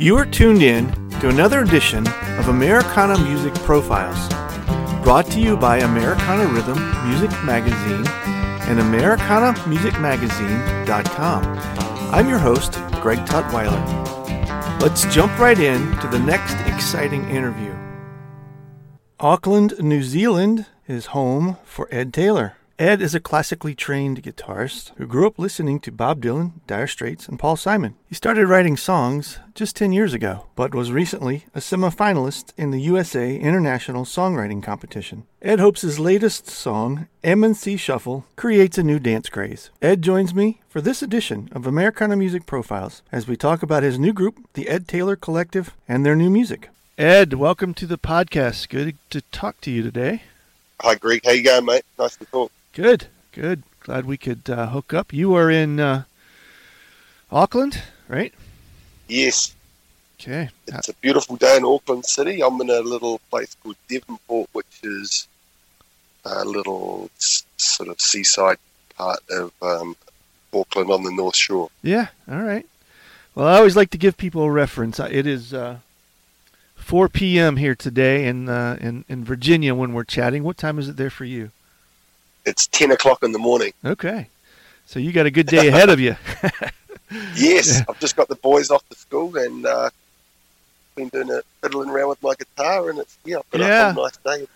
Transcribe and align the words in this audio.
You 0.00 0.16
are 0.16 0.24
tuned 0.24 0.62
in 0.62 0.92
to 1.18 1.28
another 1.28 1.62
edition 1.62 2.06
of 2.38 2.46
Americana 2.46 3.18
Music 3.18 3.52
Profiles, 3.64 4.28
brought 5.02 5.26
to 5.32 5.40
you 5.40 5.56
by 5.56 5.78
Americana 5.78 6.46
Rhythm 6.46 6.78
Music 7.08 7.32
Magazine 7.42 8.06
and 8.68 8.78
AmericanaMusicMagazine.com. 8.78 11.42
I'm 12.14 12.28
your 12.28 12.38
host, 12.38 12.74
Greg 13.02 13.18
Tutwiler. 13.26 14.80
Let's 14.80 15.04
jump 15.12 15.36
right 15.36 15.58
in 15.58 15.90
to 15.98 16.06
the 16.06 16.20
next 16.20 16.54
exciting 16.72 17.28
interview. 17.28 17.74
Auckland, 19.18 19.80
New 19.80 20.04
Zealand 20.04 20.66
is 20.86 21.06
home 21.06 21.56
for 21.64 21.88
Ed 21.90 22.14
Taylor. 22.14 22.57
Ed 22.78 23.02
is 23.02 23.12
a 23.12 23.18
classically 23.18 23.74
trained 23.74 24.22
guitarist 24.22 24.92
who 24.98 25.06
grew 25.08 25.26
up 25.26 25.36
listening 25.36 25.80
to 25.80 25.90
Bob 25.90 26.22
Dylan, 26.22 26.52
Dire 26.68 26.86
Straits, 26.86 27.26
and 27.26 27.36
Paul 27.36 27.56
Simon. 27.56 27.96
He 28.08 28.14
started 28.14 28.46
writing 28.46 28.76
songs 28.76 29.40
just 29.56 29.74
10 29.74 29.92
years 29.92 30.14
ago, 30.14 30.46
but 30.54 30.76
was 30.76 30.92
recently 30.92 31.46
a 31.56 31.58
semifinalist 31.58 32.52
in 32.56 32.70
the 32.70 32.80
USA 32.82 33.36
International 33.36 34.04
Songwriting 34.04 34.62
Competition. 34.62 35.24
Ed 35.42 35.58
hopes 35.58 35.80
his 35.80 35.98
latest 35.98 36.46
song, 36.46 37.08
M&C 37.24 37.76
Shuffle, 37.76 38.26
creates 38.36 38.78
a 38.78 38.84
new 38.84 39.00
dance 39.00 39.28
craze. 39.28 39.70
Ed 39.82 40.00
joins 40.00 40.32
me 40.32 40.60
for 40.68 40.80
this 40.80 41.02
edition 41.02 41.48
of 41.50 41.66
Americana 41.66 42.14
Music 42.14 42.46
Profiles 42.46 43.02
as 43.10 43.26
we 43.26 43.36
talk 43.36 43.64
about 43.64 43.82
his 43.82 43.98
new 43.98 44.12
group, 44.12 44.38
the 44.54 44.68
Ed 44.68 44.86
Taylor 44.86 45.16
Collective, 45.16 45.74
and 45.88 46.06
their 46.06 46.14
new 46.14 46.30
music. 46.30 46.70
Ed, 46.96 47.34
welcome 47.34 47.74
to 47.74 47.88
the 47.88 47.98
podcast. 47.98 48.68
Good 48.68 48.96
to 49.10 49.20
talk 49.32 49.60
to 49.62 49.70
you 49.72 49.82
today. 49.82 50.22
Hi, 50.80 50.94
Greg. 50.94 51.22
How 51.24 51.32
you 51.32 51.42
going, 51.42 51.64
mate? 51.64 51.82
Nice 51.98 52.14
to 52.18 52.24
talk. 52.26 52.52
Good, 52.78 53.08
good. 53.32 53.64
Glad 53.80 54.06
we 54.06 54.16
could 54.16 54.48
uh, 54.48 54.68
hook 54.68 54.94
up. 54.94 55.12
You 55.12 55.34
are 55.34 55.50
in 55.50 55.80
uh, 55.80 56.04
Auckland, 57.28 57.82
right? 58.06 58.32
Yes. 59.08 59.52
Okay. 60.20 60.50
It's 60.68 60.88
a 60.88 60.94
beautiful 60.94 61.34
day 61.34 61.56
in 61.56 61.64
Auckland 61.64 62.06
City. 62.06 62.40
I'm 62.40 62.60
in 62.60 62.70
a 62.70 62.78
little 62.78 63.18
place 63.30 63.56
called 63.60 63.74
Devonport, 63.88 64.48
which 64.52 64.78
is 64.84 65.26
a 66.24 66.44
little 66.44 67.10
sort 67.16 67.88
of 67.88 68.00
seaside 68.00 68.58
part 68.96 69.18
of 69.28 69.52
um, 69.60 69.96
Auckland 70.54 70.92
on 70.92 71.02
the 71.02 71.10
North 71.10 71.34
Shore. 71.34 71.70
Yeah. 71.82 72.06
All 72.30 72.42
right. 72.42 72.64
Well, 73.34 73.48
I 73.48 73.56
always 73.56 73.74
like 73.74 73.90
to 73.90 73.98
give 73.98 74.16
people 74.16 74.42
a 74.42 74.50
reference. 74.52 75.00
It 75.00 75.26
is 75.26 75.52
uh, 75.52 75.78
4 76.76 77.08
p.m. 77.08 77.56
here 77.56 77.74
today 77.74 78.28
in, 78.28 78.48
uh, 78.48 78.78
in 78.80 79.04
in 79.08 79.24
Virginia 79.24 79.74
when 79.74 79.94
we're 79.94 80.04
chatting. 80.04 80.44
What 80.44 80.56
time 80.56 80.78
is 80.78 80.88
it 80.88 80.96
there 80.96 81.10
for 81.10 81.24
you? 81.24 81.50
It's 82.48 82.66
10 82.68 82.90
o'clock 82.90 83.22
in 83.22 83.32
the 83.32 83.38
morning. 83.38 83.72
Okay. 83.84 84.28
So 84.86 84.98
you 84.98 85.12
got 85.12 85.26
a 85.26 85.30
good 85.30 85.46
day 85.46 85.68
ahead 85.68 85.90
of 85.90 86.00
you. 86.00 86.16
yes, 87.36 87.78
yeah. 87.78 87.84
I've 87.88 88.00
just 88.00 88.16
got 88.16 88.28
the 88.28 88.36
boys 88.36 88.70
off 88.70 88.88
to 88.88 88.96
school 88.96 89.36
and 89.36 89.66
uh, 89.66 89.90
been 90.96 91.08
doing 91.08 91.30
a 91.30 91.42
fiddling 91.62 91.90
around 91.90 92.08
with 92.08 92.22
my 92.22 92.34
guitar, 92.34 92.90
and 92.90 92.98
it's 92.98 93.16
yeah, 93.24 93.38
I've 93.52 93.60
yeah. 93.60 93.90
a 93.90 93.94
nice 93.94 94.16
day. 94.16 94.46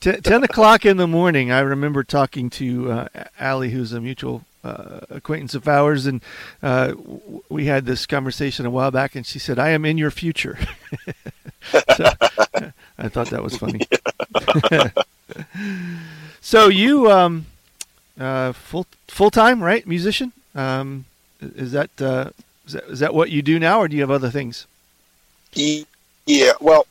T- 0.00 0.20
10 0.20 0.44
o'clock 0.44 0.86
in 0.86 0.96
the 0.96 1.08
morning, 1.08 1.50
I 1.50 1.60
remember 1.60 2.04
talking 2.04 2.50
to 2.50 2.92
uh, 2.92 3.08
Allie, 3.40 3.70
who's 3.70 3.92
a 3.92 4.00
mutual 4.00 4.44
uh, 4.62 5.00
acquaintance 5.10 5.54
of 5.54 5.66
ours, 5.66 6.06
and 6.06 6.22
uh, 6.62 6.88
w- 6.88 7.42
we 7.48 7.64
had 7.64 7.86
this 7.86 8.06
conversation 8.06 8.66
a 8.66 8.70
while 8.70 8.90
back, 8.90 9.14
and 9.14 9.26
she 9.26 9.38
said, 9.38 9.58
"I 9.58 9.70
am 9.70 9.84
in 9.84 9.98
your 9.98 10.10
future." 10.10 10.58
so, 11.96 12.12
I 12.98 13.08
thought 13.08 13.30
that 13.30 13.42
was 13.42 13.56
funny. 13.56 13.80
So 16.48 16.68
you 16.68 17.12
um, 17.12 17.44
uh, 18.18 18.54
full 18.54 18.86
full 19.06 19.30
time, 19.30 19.62
right? 19.62 19.86
Musician. 19.86 20.32
Um, 20.54 21.04
is 21.42 21.72
that 21.72 21.90
uh, 22.00 22.30
is 22.66 22.72
that 22.72 22.84
is 22.84 23.00
that 23.00 23.12
what 23.12 23.28
you 23.28 23.42
do 23.42 23.58
now, 23.58 23.80
or 23.80 23.86
do 23.86 23.94
you 23.96 24.00
have 24.00 24.10
other 24.10 24.30
things? 24.30 24.66
Yeah. 26.24 26.52
Well, 26.58 26.86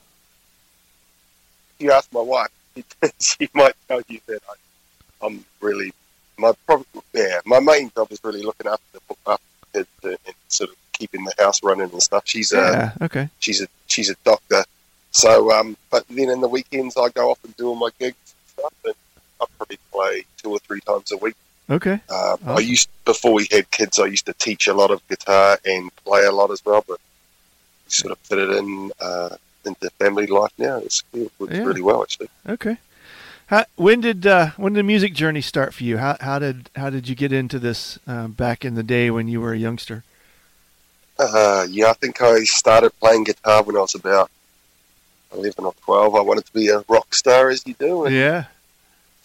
if 1.71 1.85
you 1.85 1.91
ask 1.91 2.13
my 2.13 2.21
wife, 2.21 2.51
she 3.19 3.49
might 3.55 3.73
tell 3.87 4.01
you 4.07 4.19
that 4.27 4.43
I, 4.47 5.25
am 5.25 5.43
really 5.59 5.91
my 6.37 6.51
problem. 6.67 7.03
Yeah, 7.11 7.39
my 7.47 7.59
main 7.59 7.89
job 7.95 8.11
is 8.11 8.19
really 8.23 8.43
looking 8.43 8.67
after 8.67 8.99
the 9.09 9.15
after 9.25 9.43
kids 9.73 9.89
and 10.03 10.35
sort 10.49 10.69
of 10.69 10.75
keeping 10.93 11.25
the 11.25 11.33
house 11.39 11.63
running 11.63 11.89
and 11.89 12.03
stuff. 12.03 12.21
She's 12.25 12.51
a 12.51 12.57
yeah, 12.57 13.05
okay. 13.05 13.29
She's 13.39 13.61
a 13.61 13.67
she's 13.87 14.11
a 14.11 14.15
doctor. 14.23 14.63
So, 15.09 15.51
um, 15.51 15.75
but 15.89 16.07
then 16.09 16.29
in 16.29 16.41
the 16.41 16.47
weekends 16.47 16.95
I 16.95 17.09
go 17.09 17.31
off 17.31 17.43
and 17.43 17.57
do 17.57 17.69
all 17.69 17.75
my 17.75 17.89
gigs 17.97 18.17
and 18.19 18.49
stuff, 18.53 18.73
and 18.85 18.93
I 19.41 19.45
probably 19.57 19.79
play 19.91 20.25
two 20.41 20.51
or 20.51 20.59
three 20.59 20.81
times 20.81 21.11
a 21.11 21.17
week. 21.17 21.35
Okay. 21.69 21.93
Um, 21.93 21.99
awesome. 22.09 22.49
I 22.49 22.59
used 22.59 22.89
before 23.05 23.33
we 23.33 23.47
had 23.51 23.69
kids. 23.71 23.99
I 23.99 24.05
used 24.05 24.25
to 24.27 24.33
teach 24.33 24.67
a 24.67 24.73
lot 24.73 24.91
of 24.91 25.05
guitar 25.07 25.59
and 25.65 25.93
play 25.97 26.23
a 26.25 26.31
lot 26.31 26.51
as 26.51 26.63
well, 26.65 26.83
but 26.87 26.99
sort 27.87 28.11
of 28.11 28.17
fit 28.19 28.39
it 28.39 28.49
in 28.51 28.91
uh, 29.01 29.35
into 29.65 29.89
family 29.91 30.27
life 30.27 30.53
now. 30.57 30.77
It's, 30.77 31.03
it 31.13 31.31
works 31.39 31.53
yeah. 31.53 31.63
really 31.63 31.81
well 31.81 32.01
actually. 32.01 32.29
Okay. 32.47 32.77
How, 33.47 33.65
when 33.75 34.01
did 34.01 34.25
uh, 34.25 34.51
when 34.57 34.73
did 34.73 34.79
the 34.79 34.83
music 34.83 35.13
journey 35.13 35.41
start 35.41 35.73
for 35.73 35.83
you? 35.83 35.97
How, 35.97 36.17
how 36.19 36.39
did 36.39 36.69
how 36.75 36.89
did 36.89 37.07
you 37.09 37.15
get 37.15 37.31
into 37.31 37.59
this 37.59 37.99
uh, 38.07 38.27
back 38.27 38.63
in 38.63 38.75
the 38.75 38.83
day 38.83 39.09
when 39.09 39.27
you 39.27 39.41
were 39.41 39.53
a 39.53 39.57
youngster? 39.57 40.03
Uh, 41.19 41.65
yeah, 41.69 41.89
I 41.89 41.93
think 41.93 42.21
I 42.21 42.43
started 42.43 42.91
playing 42.99 43.23
guitar 43.23 43.63
when 43.63 43.75
I 43.75 43.81
was 43.81 43.95
about 43.95 44.29
eleven 45.33 45.65
or 45.65 45.73
twelve. 45.83 46.15
I 46.15 46.21
wanted 46.21 46.45
to 46.45 46.53
be 46.53 46.67
a 46.69 46.83
rock 46.87 47.13
star, 47.13 47.49
as 47.49 47.65
you 47.65 47.73
do. 47.73 48.05
And, 48.05 48.15
yeah 48.15 48.45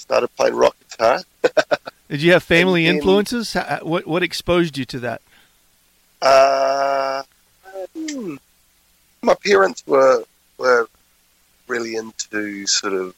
started 0.02 0.28
playing 0.36 0.54
rock 0.54 0.76
guitar. 0.90 1.20
Did 2.08 2.22
you 2.22 2.32
have 2.32 2.42
family 2.42 2.84
then, 2.84 2.96
influences? 2.96 3.54
What 3.82 4.06
what 4.06 4.22
exposed 4.22 4.76
you 4.76 4.84
to 4.86 4.98
that? 5.00 5.22
Uh, 6.20 7.22
my 9.22 9.34
parents 9.44 9.82
were 9.86 10.24
were 10.58 10.88
really 11.68 11.94
into 11.96 12.66
sort 12.66 12.92
of 12.92 13.14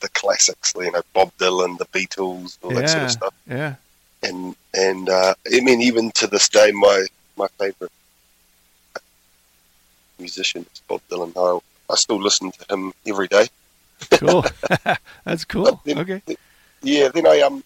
the 0.00 0.08
classics, 0.10 0.72
you 0.76 0.92
know, 0.92 1.02
Bob 1.12 1.32
Dylan, 1.38 1.78
the 1.78 1.86
Beatles, 1.86 2.58
all 2.62 2.72
yeah, 2.72 2.80
that 2.80 2.90
sort 2.90 3.02
of 3.04 3.10
stuff. 3.10 3.34
Yeah. 3.48 3.74
And 4.22 4.54
and 4.74 5.08
uh, 5.08 5.34
I 5.52 5.60
mean, 5.60 5.80
even 5.80 6.12
to 6.12 6.26
this 6.26 6.48
day, 6.48 6.70
my 6.70 7.06
my 7.36 7.48
favorite 7.58 7.92
musician 10.18 10.66
is 10.72 10.80
Bob 10.86 11.00
Dylan. 11.10 11.32
I, 11.36 11.92
I 11.92 11.96
still 11.96 12.20
listen 12.22 12.52
to 12.52 12.72
him 12.72 12.92
every 13.06 13.28
day 13.28 13.48
cool. 14.08 14.44
That's 15.24 15.44
cool. 15.44 15.80
Then, 15.84 15.98
okay. 15.98 16.22
Yeah. 16.82 17.08
Then 17.08 17.26
I 17.26 17.40
um, 17.40 17.62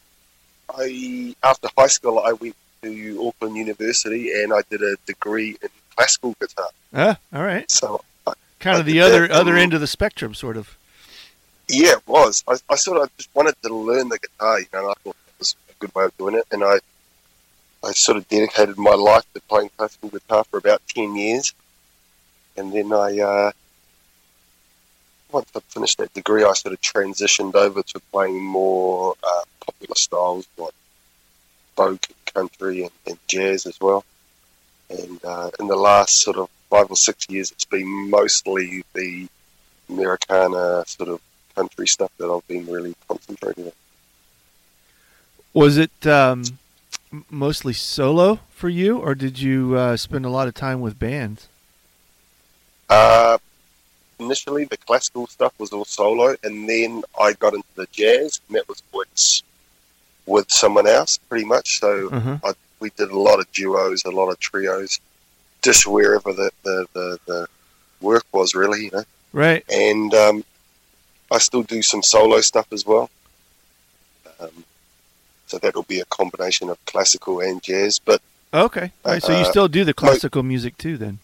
I 0.74 1.34
after 1.42 1.68
high 1.76 1.86
school 1.86 2.18
I 2.18 2.32
went 2.32 2.56
to 2.82 3.26
Auckland 3.26 3.56
University 3.56 4.32
and 4.32 4.52
I 4.52 4.62
did 4.70 4.82
a 4.82 4.96
degree 5.06 5.56
in 5.62 5.68
classical 5.96 6.34
guitar. 6.40 6.68
Ah, 6.94 7.18
all 7.32 7.42
right. 7.42 7.70
So 7.70 8.02
I, 8.26 8.32
kind 8.60 8.76
I 8.76 8.80
of 8.80 8.86
the 8.86 9.00
other 9.00 9.30
other 9.30 9.56
end 9.56 9.74
of 9.74 9.80
the 9.80 9.86
spectrum, 9.86 10.34
sort 10.34 10.56
of. 10.56 10.76
Yeah, 11.68 11.92
it 11.92 12.06
was. 12.06 12.44
I, 12.48 12.56
I 12.70 12.76
sort 12.76 13.02
of 13.02 13.14
just 13.18 13.28
wanted 13.34 13.54
to 13.62 13.74
learn 13.74 14.08
the 14.08 14.18
guitar, 14.18 14.60
you 14.60 14.66
know, 14.72 14.78
and 14.78 14.88
I 14.88 14.94
thought 15.02 15.16
that 15.26 15.38
was 15.38 15.54
a 15.68 15.74
good 15.80 15.94
way 15.94 16.04
of 16.04 16.16
doing 16.16 16.34
it. 16.34 16.46
And 16.50 16.64
I, 16.64 16.78
I 17.84 17.92
sort 17.92 18.16
of 18.16 18.26
dedicated 18.28 18.78
my 18.78 18.94
life 18.94 19.24
to 19.34 19.40
playing 19.42 19.70
classical 19.76 20.08
guitar 20.08 20.44
for 20.44 20.56
about 20.58 20.80
ten 20.88 21.14
years, 21.14 21.52
and 22.56 22.72
then 22.72 22.92
I 22.92 23.20
uh, 23.20 23.52
once 25.30 25.50
I 25.54 25.60
finished 25.68 25.98
that 25.98 26.12
degree, 26.14 26.44
I 26.44 26.52
sort 26.52 26.72
of 26.74 26.80
transitioned 26.80 27.54
over 27.54 27.82
to 27.82 28.00
playing 28.12 28.42
more 28.42 29.14
uh, 29.22 29.42
popular 29.64 29.94
styles 29.94 30.46
like 30.56 30.74
folk, 31.76 32.06
country, 32.34 32.82
and, 32.82 32.92
and 33.06 33.18
jazz 33.26 33.66
as 33.66 33.80
well. 33.80 34.04
And 34.90 35.22
uh, 35.24 35.50
in 35.60 35.68
the 35.68 35.76
last 35.76 36.20
sort 36.20 36.38
of 36.38 36.48
five 36.70 36.90
or 36.90 36.96
six 36.96 37.28
years, 37.28 37.50
it's 37.50 37.64
been 37.64 38.10
mostly 38.10 38.84
the 38.94 39.28
Americana 39.88 40.84
sort 40.86 41.08
of 41.10 41.20
country 41.54 41.86
stuff 41.86 42.10
that 42.18 42.30
I've 42.30 42.46
been 42.46 42.66
really 42.66 42.94
concentrating 43.06 43.66
on. 43.66 43.72
Was 45.54 45.76
it 45.76 46.06
um, 46.06 46.44
mostly 47.30 47.72
solo 47.72 48.40
for 48.50 48.68
you, 48.68 48.98
or 48.98 49.14
did 49.14 49.40
you 49.40 49.76
uh, 49.76 49.96
spend 49.96 50.24
a 50.24 50.30
lot 50.30 50.48
of 50.48 50.54
time 50.54 50.80
with 50.80 50.98
bands? 50.98 51.48
Uh, 52.88 53.38
initially 54.28 54.64
the 54.64 54.76
classical 54.76 55.26
stuff 55.26 55.52
was 55.58 55.72
all 55.72 55.84
solo, 55.84 56.36
and 56.42 56.68
then 56.68 57.02
I 57.18 57.32
got 57.32 57.54
into 57.54 57.74
the 57.74 57.88
jazz, 57.92 58.40
and 58.46 58.56
that 58.56 58.68
was 58.68 58.82
with 58.92 59.42
with 60.26 60.50
someone 60.50 60.86
else, 60.86 61.16
pretty 61.16 61.46
much. 61.46 61.80
So 61.80 62.10
mm-hmm. 62.10 62.46
I, 62.46 62.52
we 62.80 62.90
did 62.90 63.10
a 63.10 63.18
lot 63.18 63.40
of 63.40 63.50
duos, 63.52 64.04
a 64.04 64.10
lot 64.10 64.28
of 64.28 64.38
trios, 64.38 65.00
just 65.62 65.86
wherever 65.86 66.32
the 66.32 66.50
the, 66.62 66.86
the, 66.92 67.18
the 67.26 67.46
work 68.00 68.24
was, 68.32 68.54
really, 68.54 68.84
you 68.84 68.90
know. 68.92 69.04
Right. 69.32 69.64
And 69.70 70.12
um, 70.14 70.44
I 71.30 71.38
still 71.38 71.62
do 71.62 71.80
some 71.82 72.02
solo 72.02 72.40
stuff 72.40 72.66
as 72.72 72.84
well. 72.84 73.10
Um, 74.40 74.64
so 75.46 75.58
that'll 75.58 75.82
be 75.84 76.00
a 76.00 76.04
combination 76.06 76.68
of 76.68 76.84
classical 76.84 77.40
and 77.40 77.62
jazz, 77.62 77.98
but 77.98 78.20
okay. 78.52 78.92
Right, 79.04 79.22
so 79.22 79.32
you 79.32 79.46
uh, 79.46 79.50
still 79.50 79.68
do 79.68 79.84
the 79.84 79.94
classical 79.94 80.42
music 80.42 80.76
too, 80.76 80.98
then? 80.98 81.18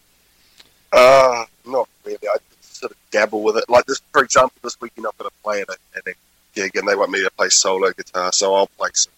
Uh, 0.91 1.45
not 1.65 1.87
really. 2.03 2.27
I 2.27 2.37
sort 2.75 2.91
of 2.91 2.97
dabble 3.11 3.41
with 3.43 3.57
it. 3.57 3.65
Like 3.69 3.85
this, 3.85 4.01
for 4.11 4.23
example, 4.23 4.57
this 4.63 4.79
weekend 4.79 5.05
I'm 5.07 5.11
going 5.17 5.29
to 5.29 5.35
play 5.43 5.61
at 5.61 5.69
a, 5.69 5.77
at 5.97 6.07
a 6.07 6.13
gig, 6.53 6.75
and 6.75 6.87
they 6.87 6.95
want 6.95 7.11
me 7.11 7.23
to 7.23 7.31
play 7.31 7.49
solo 7.49 7.91
guitar, 7.91 8.31
so 8.31 8.53
I'll 8.55 8.67
play 8.67 8.89
some, 8.93 9.13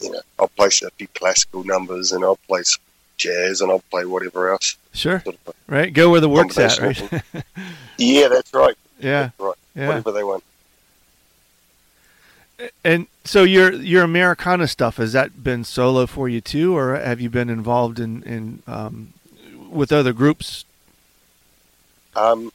you 0.00 0.10
know, 0.12 0.20
I'll 0.38 0.48
play 0.48 0.66
a 0.66 0.90
few 0.90 1.08
classical 1.08 1.64
numbers, 1.64 2.12
and 2.12 2.24
I'll 2.24 2.38
play 2.48 2.62
some 2.62 2.82
jazz, 3.16 3.60
and 3.60 3.70
I'll 3.70 3.80
play 3.90 4.04
whatever 4.04 4.50
else. 4.50 4.76
Sure. 4.92 5.20
Sort 5.20 5.36
of 5.46 5.54
Right. 5.68 5.92
Go 5.92 6.10
where 6.10 6.20
the 6.20 6.28
work's 6.28 6.58
at. 6.58 6.78
Right. 6.78 7.22
Yeah, 7.98 8.28
that's 8.28 8.52
right. 8.52 8.76
yeah. 9.00 9.22
That's 9.22 9.40
right. 9.40 9.54
Yeah. 9.74 9.88
Whatever 9.88 10.12
they 10.12 10.22
want. 10.22 10.44
And 12.84 13.06
so 13.24 13.42
your 13.42 13.72
your 13.72 14.02
Americana 14.02 14.66
stuff 14.68 14.96
has 14.98 15.12
that 15.12 15.42
been 15.42 15.64
solo 15.64 16.06
for 16.06 16.28
you 16.28 16.40
too, 16.40 16.76
or 16.76 16.96
have 16.96 17.20
you 17.20 17.28
been 17.30 17.50
involved 17.50 17.98
in 17.98 18.22
in 18.22 18.62
um, 18.66 19.12
with 19.70 19.92
other 19.92 20.12
groups? 20.12 20.64
Um, 22.16 22.50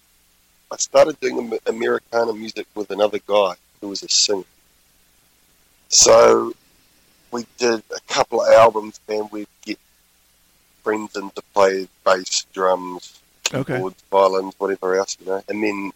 I 0.72 0.78
started 0.78 1.20
doing 1.20 1.58
Americana 1.68 2.34
music 2.34 2.66
with 2.76 2.90
another 2.92 3.20
guy 3.26 3.54
who 3.80 3.90
was 3.90 4.02
a 4.04 4.10
singer. 4.10 4.44
So 5.90 6.54
we 7.32 7.46
did 7.58 7.84
a 7.96 8.00
couple 8.14 8.42
of 8.42 8.52
albums, 8.52 9.00
and 9.08 9.30
we'd 9.32 9.48
get 9.66 9.78
friends 10.84 11.16
in 11.16 11.30
to 11.32 11.42
play 11.54 11.88
bass, 12.06 12.46
drums, 12.54 13.20
Okay. 13.54 13.76
keyboards, 13.76 14.02
violins, 14.10 14.54
whatever 14.58 14.96
else, 14.96 15.18
you 15.20 15.26
know. 15.28 15.44
And 15.50 15.62
then, 15.64 15.92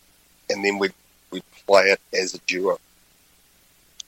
and 0.50 0.64
then 0.64 0.78
we'd 0.78 0.94
we'd 1.32 1.44
play 1.66 1.86
it 1.86 2.02
as 2.14 2.34
a 2.36 2.40
duo. 2.40 2.78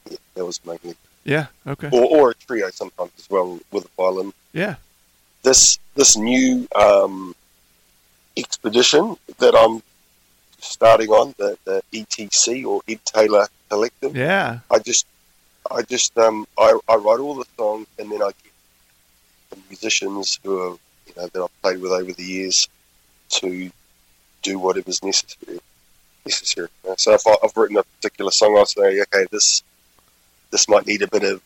Yeah, 0.09 0.17
that 0.35 0.45
was 0.45 0.63
mainly, 0.65 0.95
Yeah. 1.23 1.47
Okay. 1.65 1.89
or, 1.91 2.05
or 2.05 2.31
a 2.31 2.35
trio 2.35 2.69
sometimes 2.71 3.11
as 3.17 3.29
well 3.29 3.59
with 3.71 3.85
a 3.85 3.89
violin. 3.97 4.33
Yeah. 4.53 4.75
This 5.43 5.79
this 5.95 6.17
new 6.17 6.67
um, 6.75 7.33
expedition 8.37 9.17
that 9.39 9.55
I'm 9.55 9.81
starting 10.59 11.09
on, 11.09 11.33
the, 11.37 11.57
the 11.65 11.81
ETC 11.93 12.65
or 12.65 12.81
Ed 12.87 12.99
Taylor 13.05 13.47
Collective. 13.69 14.15
Yeah. 14.15 14.59
I 14.71 14.79
just, 14.79 15.05
I 15.69 15.81
just, 15.81 16.17
um, 16.17 16.47
I, 16.57 16.77
I 16.87 16.95
write 16.95 17.19
all 17.19 17.35
the 17.35 17.45
songs 17.57 17.87
and 17.99 18.11
then 18.11 18.21
I 18.21 18.27
get 18.27 18.51
the 19.49 19.57
musicians 19.69 20.39
who 20.43 20.59
are, 20.59 20.77
you 21.07 21.13
know, 21.15 21.27
that 21.27 21.41
I've 21.41 21.61
played 21.61 21.81
with 21.81 21.91
over 21.91 22.11
the 22.11 22.23
years 22.23 22.67
to 23.29 23.69
do 24.41 24.59
whatever's 24.59 25.03
necessary. 25.03 25.59
Necessary. 26.25 26.69
So 26.97 27.13
if 27.13 27.25
I, 27.27 27.35
I've 27.43 27.55
written 27.55 27.77
a 27.77 27.83
particular 27.83 28.31
song, 28.31 28.55
I'll 28.57 28.65
say, 28.65 29.01
okay, 29.01 29.25
this, 29.31 29.63
this 30.51 30.67
might 30.67 30.87
need 30.87 31.01
a 31.01 31.07
bit 31.07 31.23
of 31.23 31.41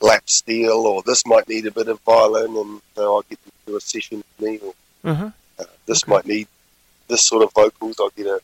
lap 0.00 0.28
steel, 0.28 0.86
or 0.86 1.02
this 1.02 1.24
might 1.26 1.48
need 1.48 1.66
a 1.66 1.70
bit 1.70 1.88
of 1.88 2.00
violin, 2.00 2.56
and 2.56 2.80
so 2.94 3.16
I'll 3.16 3.22
get 3.22 3.42
them 3.42 3.52
to 3.66 3.72
do 3.72 3.76
a 3.76 3.80
session 3.80 4.24
for 4.36 4.44
me. 4.44 4.58
Or 5.04 5.14
huh. 5.14 5.30
Uh, 5.62 5.66
this 5.86 6.02
Okay. 6.04 6.12
might 6.12 6.26
need 6.26 6.48
this 7.08 7.20
sort 7.24 7.42
of 7.42 7.52
vocals. 7.54 7.96
I'll 8.00 8.10
get 8.10 8.26
a 8.26 8.40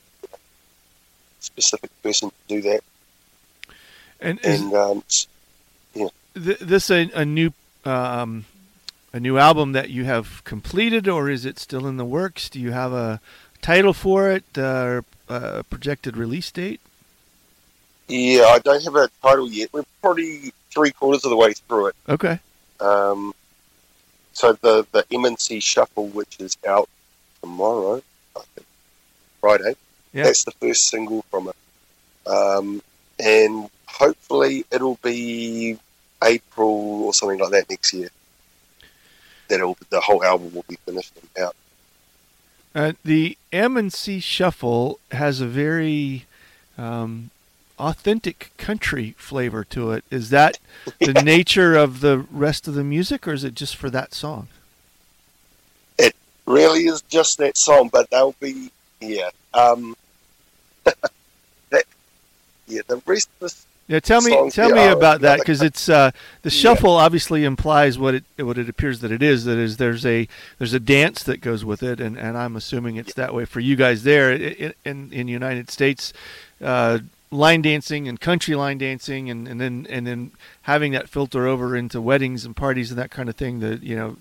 specific 1.41 1.91
person 2.03 2.31
to 2.31 2.37
do 2.49 2.63
that. 2.63 2.81
And 4.21 4.39
And 4.45 4.75
um, 4.75 5.03
th- 6.35 6.59
this 6.59 6.91
a, 6.91 7.11
a 7.15 7.25
new 7.25 7.53
um, 7.85 8.45
a 9.13 9.21
new 9.21 9.39
album 9.39 9.73
that 9.73 9.91
you 9.91 10.05
have 10.05 10.43
completed, 10.45 11.09
or 11.09 11.31
is 11.31 11.45
it 11.45 11.59
still 11.59 11.87
in 11.87 11.97
the 11.97 12.05
works? 12.05 12.49
Do 12.51 12.61
you 12.61 12.73
have 12.73 12.93
a 12.93 13.21
title 13.63 13.93
for 13.95 14.31
it, 14.31 14.45
uh, 14.57 14.61
or 14.61 15.05
a 15.29 15.65
projected 15.65 16.17
release 16.17 16.51
date? 16.51 16.81
Yeah, 18.09 18.45
I 18.47 18.59
don't 18.59 18.83
have 18.85 18.97
a 18.97 19.09
title 19.23 19.49
yet. 19.51 19.71
We're 19.73 19.85
probably 20.03 20.53
three 20.71 20.91
quarters 20.91 21.25
of 21.25 21.31
the 21.31 21.37
way 21.37 21.53
through 21.53 21.89
it. 21.89 21.97
Okay. 22.09 22.41
Um, 22.81 23.35
so 24.33 24.53
the 24.55 24.87
the 24.93 25.05
MNC 25.05 25.63
Shuffle, 25.63 26.09
which 26.09 26.37
is 26.41 26.57
out 26.67 26.89
tomorrow, 27.41 28.03
I 28.37 28.41
think, 28.55 28.67
Friday. 29.41 29.75
Yeah. 30.13 30.25
That's 30.25 30.45
the 30.45 30.53
first 30.53 30.89
single 30.89 31.23
from 31.31 31.49
it, 31.49 32.31
um, 32.31 32.83
and 33.19 33.69
hopefully 33.87 34.65
it'll 34.71 34.99
be 35.03 35.79
April 36.23 37.05
or 37.05 37.15
something 37.15 37.39
like 37.39 37.51
that 37.51 37.71
next 37.71 37.93
year. 37.93 38.09
That 39.49 39.75
the 39.91 40.01
whole 40.01 40.25
album 40.25 40.55
will 40.55 40.65
be 40.69 40.77
finished 40.85 41.13
and 41.17 41.45
out. 41.45 41.57
Uh, 42.75 42.93
the 43.05 43.37
M 43.53 43.77
and 43.77 43.93
C 43.93 44.21
Shuffle 44.21 44.99
has 45.11 45.41
a 45.41 45.47
very 45.47 46.27
um, 46.77 47.31
authentic 47.79 48.53
country 48.57 49.15
flavor 49.19 49.65
to 49.65 49.93
it. 49.93 50.05
Is 50.11 50.31
that 50.31 50.59
the 51.01 51.13
nature 51.25 51.75
of 51.75 52.01
the 52.01 52.19
rest 52.31 52.69
of 52.69 52.75
the 52.75 52.85
music, 52.85 53.27
or 53.27 53.33
is 53.33 53.45
it 53.45 53.55
just 53.55 53.77
for 53.77 53.91
that 53.91 54.15
song? 54.15 54.49
Really 56.49 56.87
is 56.87 57.03
just 57.03 57.37
that 57.39 57.59
song, 57.59 57.91
but 57.93 58.09
they'll 58.11 58.35
be 58.41 58.71
yeah. 59.01 59.29
Um, 59.53 59.95
that 60.85 61.85
yeah, 62.67 62.81
the 62.87 63.03
rest 63.07 63.29
of 63.41 63.51
the 63.51 63.55
Yeah, 63.87 64.01
tell 64.01 64.23
me, 64.23 64.31
songs, 64.31 64.55
tell 64.55 64.71
yeah, 64.71 64.75
me 64.75 64.87
about 64.93 65.21
that 65.21 65.41
because 65.41 65.61
it's 65.61 65.89
uh, 65.91 66.11
the 66.43 66.49
Yeah. 66.51 66.61
shuffle 66.61 66.93
obviously 66.97 67.45
implies 67.45 67.99
what 67.99 68.15
it 68.15 68.25
what 68.39 68.57
it 68.57 68.69
appears 68.69 69.01
that 69.01 69.13
it 69.13 69.23
is. 69.23 69.45
That 69.45 69.59
is, 69.59 69.77
there's 69.77 70.07
a 70.07 70.27
there's 70.59 70.73
a 70.73 70.81
dance 70.81 71.23
that 71.25 71.43
goes 71.43 71.65
with 71.67 71.83
it, 71.83 72.01
and, 72.01 72.17
and 72.19 72.37
I'm 72.39 72.57
assuming 72.57 72.97
it's 72.97 73.15
that 73.15 73.35
way 73.35 73.45
for 73.45 73.61
you 73.61 73.77
guys 73.77 74.03
there 74.05 74.33
in 74.33 74.73
in, 74.85 75.13
in 75.13 75.29
United 75.29 75.71
States. 75.71 76.13
Uh, 76.65 77.01
line 77.31 77.61
dancing 77.61 78.09
and 78.09 78.21
country 78.21 78.55
line 78.55 78.79
dancing 78.79 79.29
and, 79.29 79.47
and 79.47 79.61
then 79.61 79.87
and 79.91 80.07
then 80.07 80.31
having 80.63 80.93
that 80.93 81.11
filter 81.11 81.47
over 81.47 81.77
into 81.77 82.01
weddings 82.01 82.47
and 82.47 82.57
parties 82.57 82.91
and 82.91 82.99
that 82.99 83.11
kind 83.11 83.29
of 83.29 83.37
thing 83.37 83.61
that 83.61 83.83
you 83.83 83.95
know 83.95 84.17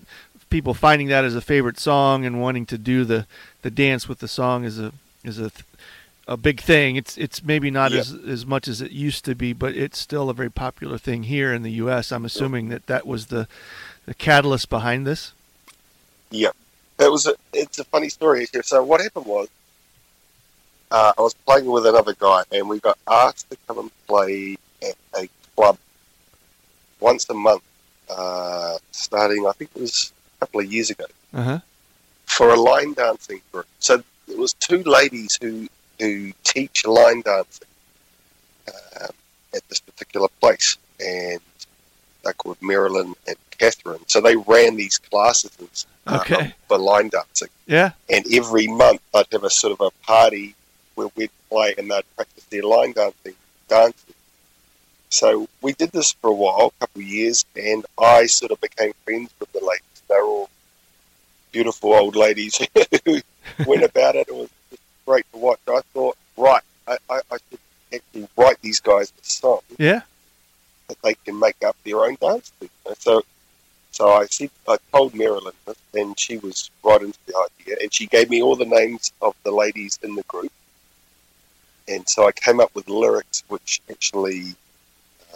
people 0.50 0.74
finding 0.74 1.08
that 1.08 1.24
as 1.24 1.34
a 1.34 1.40
favorite 1.40 1.78
song 1.78 2.24
and 2.24 2.40
wanting 2.40 2.66
to 2.66 2.78
do 2.78 3.04
the, 3.04 3.26
the 3.62 3.70
dance 3.70 4.08
with 4.08 4.18
the 4.18 4.28
song 4.28 4.64
is 4.64 4.78
a 4.78 4.92
is 5.24 5.38
a 5.38 5.50
a 6.28 6.36
big 6.36 6.60
thing. 6.60 6.96
It's 6.96 7.16
it's 7.16 7.42
maybe 7.42 7.70
not 7.70 7.92
as 7.92 8.12
as 8.12 8.44
much 8.44 8.68
as 8.68 8.82
it 8.82 8.92
used 8.92 9.24
to 9.24 9.34
be, 9.34 9.54
but 9.54 9.74
it's 9.74 9.98
still 9.98 10.28
a 10.28 10.34
very 10.34 10.50
popular 10.50 10.98
thing 10.98 11.24
here 11.24 11.52
in 11.52 11.62
the 11.62 11.72
U.S. 11.72 12.12
I'm 12.12 12.26
assuming 12.26 12.68
that 12.68 12.86
that 12.86 13.06
was 13.06 13.26
the 13.26 13.48
the 14.04 14.14
catalyst 14.14 14.68
behind 14.68 15.06
this. 15.06 15.32
Yeah, 16.30 16.50
it 16.98 17.10
was. 17.10 17.26
A, 17.26 17.34
it's 17.54 17.78
a 17.78 17.84
funny 17.84 18.10
story. 18.10 18.46
here. 18.52 18.62
So 18.62 18.84
what 18.84 19.00
happened 19.00 19.24
was, 19.24 19.48
uh, 20.90 21.12
I 21.16 21.22
was 21.22 21.32
playing 21.34 21.64
with 21.64 21.86
another 21.86 22.14
guy, 22.14 22.44
and 22.52 22.68
we 22.68 22.78
got 22.78 22.98
asked 23.10 23.48
to 23.50 23.56
come 23.66 23.78
and 23.78 23.90
play 24.06 24.58
at 24.82 24.96
a 25.18 25.28
club 25.56 25.78
once 27.00 27.28
a 27.30 27.34
month, 27.34 27.62
uh, 28.10 28.76
starting 28.90 29.46
I 29.46 29.52
think 29.52 29.70
it 29.74 29.80
was 29.80 30.12
couple 30.40 30.60
of 30.60 30.72
years 30.72 30.90
ago, 30.90 31.04
Uh 31.34 31.42
huh. 31.42 31.58
for 32.26 32.50
a 32.50 32.56
line 32.60 32.92
dancing 32.94 33.40
group. 33.52 33.66
So 33.78 34.02
it 34.28 34.38
was 34.38 34.52
two 34.54 34.82
ladies 34.84 35.38
who 35.40 35.68
who 36.00 36.32
teach 36.44 36.86
line 36.86 37.22
dancing 37.22 37.66
um, 39.00 39.10
at 39.54 39.68
this 39.68 39.80
particular 39.80 40.28
place, 40.40 40.76
and 41.00 41.40
they're 42.22 42.32
called 42.34 42.58
Marilyn 42.60 43.14
and 43.26 43.36
Catherine. 43.58 44.04
So 44.06 44.20
they 44.20 44.36
ran 44.36 44.76
these 44.76 44.98
classes 44.98 45.86
uh, 46.06 46.18
Okay. 46.20 46.54
for 46.68 46.78
line 46.78 47.08
dancing 47.08 47.48
Yeah. 47.66 47.90
and 48.08 48.24
every 48.32 48.66
month 48.68 49.00
I'd 49.14 49.26
have 49.32 49.44
a 49.44 49.50
sort 49.50 49.72
of 49.78 49.80
a 49.80 49.90
party 50.06 50.54
where 50.94 51.08
we'd 51.16 51.30
play 51.50 51.74
and 51.76 51.90
they'd 51.90 52.04
practice 52.16 52.44
their 52.44 52.62
line 52.62 52.92
dancing 52.92 53.34
dancing. 53.68 54.14
So 55.10 55.48
we 55.62 55.72
did 55.72 55.90
this 55.92 56.12
for 56.12 56.28
a 56.30 56.34
while, 56.34 56.72
a 56.76 56.80
couple 56.80 57.00
of 57.02 57.08
years, 57.08 57.44
and 57.56 57.84
I 57.98 58.26
sort 58.26 58.52
of 58.52 58.60
became 58.60 58.92
friends 59.04 59.30
with 59.40 59.50
the 59.52 59.60
ladies. 59.60 59.97
They 60.08 60.14
were 60.16 60.22
all 60.22 60.50
beautiful 61.52 61.92
old 61.94 62.16
ladies 62.16 62.58
who 63.04 63.20
went 63.66 63.82
about 63.82 64.16
it. 64.16 64.28
It 64.28 64.34
was 64.34 64.50
just 64.70 64.82
great 65.06 65.24
to 65.32 65.38
watch. 65.38 65.60
I 65.68 65.80
thought, 65.94 66.16
right, 66.36 66.62
I, 66.86 66.96
I, 67.10 67.20
I 67.30 67.36
should 67.50 67.58
actually 67.94 68.28
write 68.36 68.60
these 68.62 68.80
guys 68.80 69.12
a 69.20 69.24
song 69.24 69.60
Yeah. 69.78 70.02
that 70.88 70.98
they 71.02 71.14
can 71.14 71.38
make 71.38 71.62
up 71.64 71.76
their 71.84 72.04
own 72.04 72.16
dance 72.20 72.52
to. 72.60 72.68
So, 72.98 73.22
so 73.90 74.08
I 74.10 74.26
said, 74.26 74.50
I 74.68 74.76
told 74.92 75.14
Marilyn 75.14 75.54
this, 75.66 75.76
and 75.94 76.18
she 76.18 76.36
was 76.38 76.70
right 76.84 77.00
into 77.00 77.18
the 77.26 77.48
idea, 77.60 77.76
and 77.80 77.92
she 77.92 78.06
gave 78.06 78.30
me 78.30 78.42
all 78.42 78.56
the 78.56 78.64
names 78.66 79.12
of 79.22 79.34
the 79.44 79.50
ladies 79.50 79.98
in 80.02 80.14
the 80.14 80.22
group, 80.24 80.52
and 81.88 82.06
so 82.08 82.26
I 82.28 82.32
came 82.32 82.60
up 82.60 82.74
with 82.74 82.88
lyrics 82.88 83.42
which 83.48 83.80
actually 83.90 84.54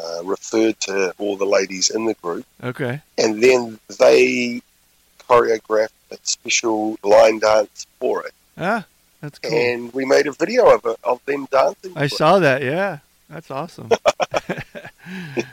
uh, 0.00 0.22
referred 0.24 0.78
to 0.80 1.12
all 1.18 1.36
the 1.36 1.44
ladies 1.46 1.90
in 1.90 2.04
the 2.06 2.14
group, 2.14 2.44
Okay. 2.62 3.00
and 3.18 3.42
then 3.42 3.78
they 3.98 4.60
choreographed 5.28 5.90
a 6.10 6.18
special 6.22 6.96
line 7.02 7.38
dance 7.38 7.86
for 8.00 8.24
it, 8.26 8.32
Ah, 8.58 8.84
that's 9.20 9.38
cool. 9.38 9.52
and 9.58 9.92
we 9.92 10.04
made 10.04 10.26
a 10.26 10.32
video 10.32 10.74
of 10.74 10.84
it 10.84 10.96
of 11.04 11.24
them 11.26 11.46
dancing. 11.50 11.92
I 11.96 12.00
to 12.08 12.14
it. 12.14 12.18
saw 12.18 12.38
that. 12.38 12.62
Yeah, 12.62 12.98
that's 13.28 13.50
awesome. 13.50 13.90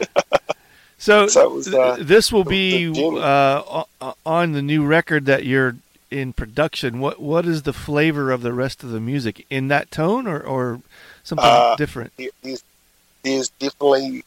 so, 0.98 1.28
So 1.28 1.50
was, 1.50 1.74
uh, 1.74 1.96
th- 1.98 2.08
this 2.08 2.32
will 2.32 2.44
be 2.44 2.88
uh, 3.18 3.84
on 4.26 4.52
the 4.54 4.62
new 4.62 4.86
record 4.86 5.26
that 5.26 5.46
you're 5.46 5.76
in 6.12 6.34
production. 6.34 7.00
What 7.00 7.20
what 7.22 7.46
is 7.46 7.64
the 7.64 7.74
flavor 7.74 8.32
of 8.32 8.42
the 8.42 8.54
rest 8.54 8.84
of 8.84 8.90
the 8.90 9.00
music 9.00 9.46
in 9.50 9.68
that 9.70 9.92
tone 9.92 10.28
or 10.28 10.40
or 10.42 10.82
something 11.24 11.46
Uh, 11.46 11.76
different? 11.76 12.12
there's, 12.42 12.64
there's 13.24 13.50
definitely 13.60 14.24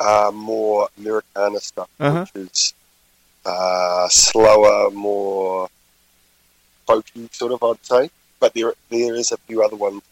uh, 0.00 0.30
more 0.34 0.88
Americana 0.98 1.60
stuff, 1.60 1.88
Uh-huh. 2.00 2.26
which 2.32 2.46
is 2.46 2.74
uh, 3.46 4.08
slower, 4.08 4.90
more 4.90 5.68
folky 6.88 7.32
sort 7.32 7.52
of, 7.52 7.62
I'd 7.62 7.84
say. 7.84 8.10
But 8.40 8.54
there 8.54 8.72
there 8.88 9.14
is 9.14 9.32
a 9.32 9.36
few 9.36 9.62
other 9.62 9.76
ones 9.76 10.02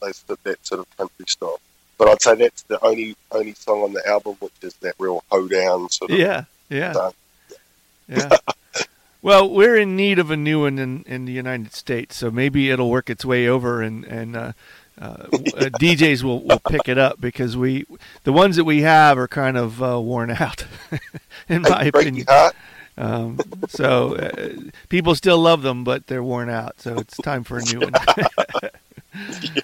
that, 0.00 0.42
that 0.44 0.66
sort 0.66 0.80
of 0.80 0.96
country 0.96 1.26
style. 1.28 1.60
But 1.98 2.08
I'd 2.08 2.22
say 2.22 2.34
that's 2.34 2.62
the 2.62 2.82
only 2.84 3.16
only 3.30 3.54
song 3.54 3.82
on 3.82 3.92
the 3.92 4.06
album 4.08 4.36
which 4.40 4.52
is 4.62 4.74
that 4.76 4.94
real 4.98 5.22
hoedown 5.30 5.88
sort 5.90 6.10
of. 6.10 6.18
Yeah, 6.18 6.44
yeah, 6.70 7.10
yeah. 8.08 8.30
Well, 9.22 9.48
we're 9.48 9.76
in 9.76 9.96
need 9.96 10.18
of 10.18 10.30
a 10.30 10.36
new 10.36 10.60
one 10.64 10.78
in, 10.78 11.02
in 11.04 11.24
the 11.24 11.32
United 11.32 11.72
States, 11.72 12.14
so 12.16 12.30
maybe 12.30 12.68
it'll 12.70 12.90
work 12.90 13.08
its 13.08 13.24
way 13.24 13.48
over, 13.48 13.80
and 13.80 14.04
and 14.04 14.36
uh, 14.36 14.52
uh, 15.00 15.04
uh 15.04 15.26
DJs 15.80 16.22
will, 16.22 16.40
will 16.40 16.60
pick 16.60 16.88
it 16.88 16.98
up 16.98 17.20
because 17.20 17.56
we 17.56 17.84
the 18.24 18.32
ones 18.32 18.56
that 18.56 18.64
we 18.64 18.82
have 18.82 19.18
are 19.18 19.28
kind 19.28 19.56
of 19.56 19.82
uh, 19.82 20.00
worn 20.00 20.30
out, 20.30 20.66
in 21.48 21.62
my 21.62 21.84
opinion. 21.84 22.26
Um, 22.96 23.40
so 23.68 24.14
uh, 24.14 24.70
people 24.88 25.14
still 25.14 25.38
love 25.38 25.62
them, 25.62 25.82
but 25.84 26.06
they're 26.06 26.22
worn 26.22 26.48
out. 26.48 26.80
So 26.80 26.96
it's 26.96 27.16
time 27.16 27.42
for 27.42 27.58
a 27.58 27.62
new 27.62 27.80
one. 27.80 27.92
yeah. 29.42 29.62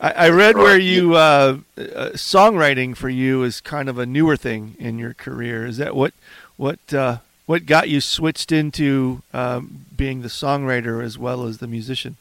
I, 0.00 0.10
I, 0.10 0.28
read 0.30 0.56
where 0.56 0.78
you 0.78 1.14
uh, 1.14 1.58
uh, 1.76 2.10
songwriting 2.14 2.96
for 2.96 3.08
you 3.08 3.42
is 3.42 3.60
kind 3.60 3.88
of 3.88 3.98
a 3.98 4.06
newer 4.06 4.36
thing 4.36 4.76
in 4.78 4.98
your 4.98 5.12
career. 5.12 5.66
Is 5.66 5.76
that 5.78 5.94
what 5.94 6.14
what 6.56 6.94
uh, 6.94 7.18
what 7.46 7.66
got 7.66 7.88
you 7.88 8.00
switched 8.00 8.52
into 8.52 9.22
um, 9.34 9.86
being 9.94 10.22
the 10.22 10.28
songwriter 10.28 11.04
as 11.04 11.18
well 11.18 11.44
as 11.44 11.58
the 11.58 11.66
musician? 11.66 12.16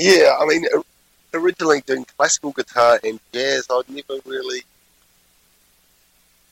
Yeah, 0.00 0.34
I 0.40 0.46
mean, 0.46 0.64
originally 1.34 1.82
doing 1.82 2.06
classical 2.16 2.52
guitar 2.52 2.98
and 3.04 3.20
jazz, 3.34 3.66
I'd 3.70 3.88
never 3.90 4.18
really 4.24 4.62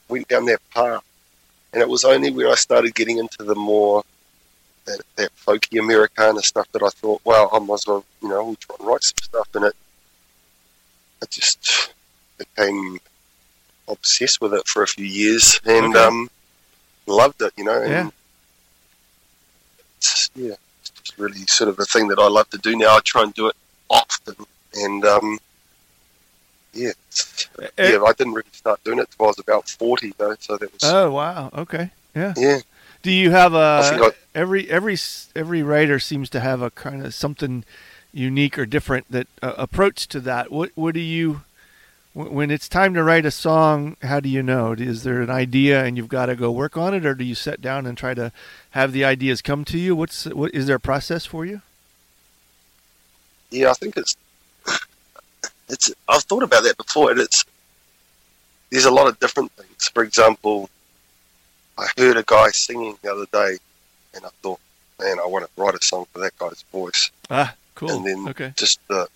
went 0.09 0.29
down 0.29 0.45
that 0.47 0.61
path. 0.71 1.03
And 1.73 1.83
it 1.83 1.89
was 1.89 2.05
only 2.05 2.31
when 2.31 2.47
I 2.47 2.55
started 2.57 2.95
getting 2.95 3.19
into 3.19 3.45
the 3.45 3.55
more 3.55 4.05
that, 4.85 5.01
that 5.17 5.31
folky 5.37 5.81
Americana 5.81 6.43
stuff 6.43 6.71
that 6.73 6.83
I 6.83 6.89
thought, 6.91 7.23
well, 7.25 7.49
I 7.51 7.59
might 7.59 7.75
as 7.75 7.87
well, 7.87 8.05
you 8.23 8.29
know, 8.29 8.45
we'll 8.45 8.57
try 8.57 8.77
and 8.79 8.89
write 8.89 9.03
some 9.03 9.15
stuff. 9.23 9.49
And 9.55 9.65
it, 9.65 9.77
I 11.23 11.27
just 11.31 11.95
became 12.37 12.99
obsessed 13.89 14.43
with 14.43 14.53
it 14.53 14.67
for 14.67 14.83
a 14.83 14.87
few 14.87 15.07
years 15.07 15.59
and 15.65 15.97
okay. 15.97 16.05
um, 16.05 16.31
loved 17.07 17.41
it, 17.41 17.53
you 17.57 17.65
know. 17.65 17.81
And 17.81 17.91
yeah. 17.93 18.11
Yeah, 20.35 20.55
it's 21.01 21.19
really 21.19 21.47
sort 21.47 21.69
of 21.69 21.79
a 21.79 21.85
thing 21.85 22.09
that 22.09 22.19
I 22.19 22.29
love 22.29 22.49
to 22.51 22.59
do 22.59 22.77
now. 22.77 22.97
I 22.97 23.01
try 23.05 23.23
and 23.23 23.35
do 23.35 23.49
it 23.49 23.57
often. 23.89 24.35
And 24.75 25.05
um, 25.05 25.39
yeah, 26.73 26.93
uh, 27.59 27.67
yeah, 27.79 28.03
I 28.03 28.13
didn't 28.13 28.35
really 28.35 28.49
start 28.53 28.83
doing 28.85 28.99
it 28.99 29.09
until 29.11 29.27
I 29.27 29.29
was 29.29 29.39
about 29.39 29.69
40, 29.69 30.15
though. 30.19 30.37
So 30.39 30.57
that 30.57 30.73
was. 30.73 30.85
Oh, 30.85 31.11
wow. 31.11 31.51
Okay. 31.55 31.91
Yeah. 32.15 32.35
Yeah. 32.37 32.59
Do 33.03 33.13
you 33.13 33.31
have 33.31 33.55
a 33.55 34.13
every 34.35 34.69
every 34.69 34.97
every 35.37 35.63
writer 35.63 35.99
seems 35.99 36.29
to 36.31 36.41
have 36.41 36.61
a 36.61 36.71
kind 36.71 37.07
of 37.07 37.15
something 37.15 37.65
unique 38.13 38.59
or 38.59 38.67
different 38.67 39.07
that 39.11 39.29
uh, 39.41 39.55
approach 39.57 40.09
to 40.09 40.21
that? 40.21 40.51
What 40.51 40.73
what 40.75 40.95
do 40.95 41.01
you 41.01 41.43
when 42.27 42.51
it's 42.51 42.69
time 42.69 42.95
to 42.95 43.03
write 43.03 43.25
a 43.25 43.31
song? 43.31 43.97
How 44.03 44.21
do 44.21 44.29
you 44.29 44.43
know? 44.43 44.73
Is 44.73 45.05
there 45.05 45.21
an 45.21 45.31
idea 45.31 45.85
and 45.85 45.97
you've 45.97 46.09
got 46.09 46.27
to 46.27 46.37
go 46.37 46.51
work 46.51 46.77
on 46.77 46.95
it, 46.95 47.07
or 47.07 47.15
do 47.15 47.25
you 47.25 47.35
sit 47.35 47.61
down 47.61 47.87
and 47.87 47.97
try 47.97 48.15
to 48.15 48.33
have 48.71 48.93
the 48.93 49.05
ideas 49.05 49.41
come 49.41 49.65
to 49.67 49.79
you? 49.79 49.95
What's 49.95 50.25
what 50.27 50.55
is 50.55 50.67
there 50.67 50.77
a 50.77 50.81
process 50.81 51.25
for 51.25 51.47
you? 51.47 51.63
Yeah, 53.51 53.71
I 53.71 53.75
think 53.75 53.97
it's 53.97 54.17
it's. 55.69 55.93
I've 56.09 56.25
thought 56.25 56.43
about 56.43 56.65
that 56.65 56.77
before, 56.77 57.11
and 57.11 57.21
it's 57.21 57.45
there's 58.71 58.85
a 58.85 58.91
lot 58.91 59.07
of 59.07 59.19
different 59.21 59.53
things. 59.53 59.89
For 59.89 60.03
example, 60.03 60.69
I 61.79 61.87
heard 61.97 62.17
a 62.17 62.25
guy 62.25 62.49
singing 62.49 62.99
the 63.03 63.13
other 63.13 63.27
day, 63.33 63.59
and 64.15 64.25
I 64.25 64.31
thought, 64.43 64.61
man, 65.01 65.19
I 65.21 65.27
want 65.27 65.45
to 65.45 65.51
write 65.61 65.75
a 65.75 65.83
song 65.83 66.07
for 66.13 66.19
that 66.19 66.37
guy's 66.39 66.63
voice. 66.73 67.11
Ah, 67.31 67.55
cool. 67.75 67.91
And 67.91 68.05
then 68.05 68.29
okay. 68.29 68.53
just 68.57 68.81
the, 68.89 69.09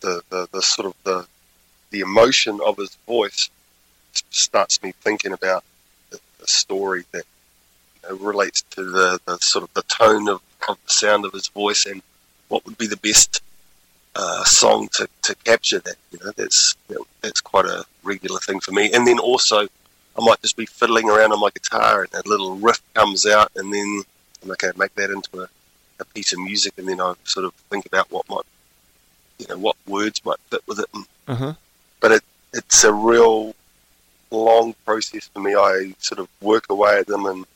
the, 0.00 0.22
the, 0.28 0.48
the 0.52 0.62
sort 0.62 0.86
of 0.86 0.94
the, 1.04 1.26
the 1.92 2.00
emotion 2.00 2.58
of 2.66 2.76
his 2.76 2.96
voice 3.06 3.48
starts 4.30 4.82
me 4.82 4.92
thinking 5.00 5.32
about 5.32 5.64
the 6.10 6.46
story 6.46 7.04
that 7.12 7.24
you 8.02 8.10
know, 8.10 8.16
relates 8.16 8.62
to 8.62 8.82
the, 8.82 9.20
the 9.26 9.38
sort 9.38 9.62
of 9.62 9.72
the 9.74 9.82
tone 9.82 10.28
of, 10.28 10.42
of 10.68 10.76
the 10.84 10.90
sound 10.90 11.24
of 11.24 11.32
his 11.32 11.48
voice 11.48 11.86
and 11.86 12.02
what 12.48 12.64
would 12.66 12.76
be 12.76 12.88
the 12.88 12.96
best 12.96 13.40
uh, 14.16 14.44
song 14.44 14.88
to, 14.92 15.08
to 15.22 15.34
capture 15.44 15.78
that. 15.78 15.94
You 16.10 16.18
know, 16.24 16.32
that's 16.36 16.74
that's 17.22 17.40
quite 17.40 17.64
a 17.64 17.84
regular 18.02 18.40
thing 18.40 18.60
for 18.60 18.72
me. 18.72 18.92
And 18.92 19.06
then 19.06 19.18
also 19.18 19.60
I 19.60 20.24
might 20.24 20.42
just 20.42 20.56
be 20.56 20.66
fiddling 20.66 21.08
around 21.08 21.32
on 21.32 21.40
my 21.40 21.50
guitar 21.50 22.02
and 22.02 22.26
a 22.26 22.28
little 22.28 22.56
riff 22.56 22.82
comes 22.94 23.24
out, 23.24 23.50
and 23.56 23.72
then 23.72 24.02
I'm 24.42 24.50
okay, 24.50 24.72
make 24.76 24.94
that 24.96 25.10
into 25.10 25.42
a, 25.42 25.48
a 26.00 26.04
piece 26.04 26.32
of 26.32 26.40
music, 26.40 26.74
and 26.76 26.88
then 26.88 27.00
I 27.00 27.14
sort 27.24 27.46
of 27.46 27.54
think 27.70 27.86
about 27.86 28.10
what 28.10 28.28
might, 28.28 28.44
you 29.38 29.46
know, 29.48 29.58
what 29.58 29.76
words 29.86 30.22
might 30.24 30.38
fit 30.50 30.62
with 30.66 30.80
it. 30.80 30.86
And, 30.92 31.06
uh-huh. 31.28 31.54
But 32.02 32.12
it, 32.12 32.24
it's 32.52 32.84
a 32.84 32.92
real 32.92 33.54
long 34.30 34.74
process 34.84 35.28
for 35.28 35.40
me. 35.40 35.54
I 35.54 35.94
sort 35.98 36.18
of 36.18 36.28
work 36.42 36.66
away 36.68 36.98
at 36.98 37.06
them 37.06 37.24
and 37.24 37.46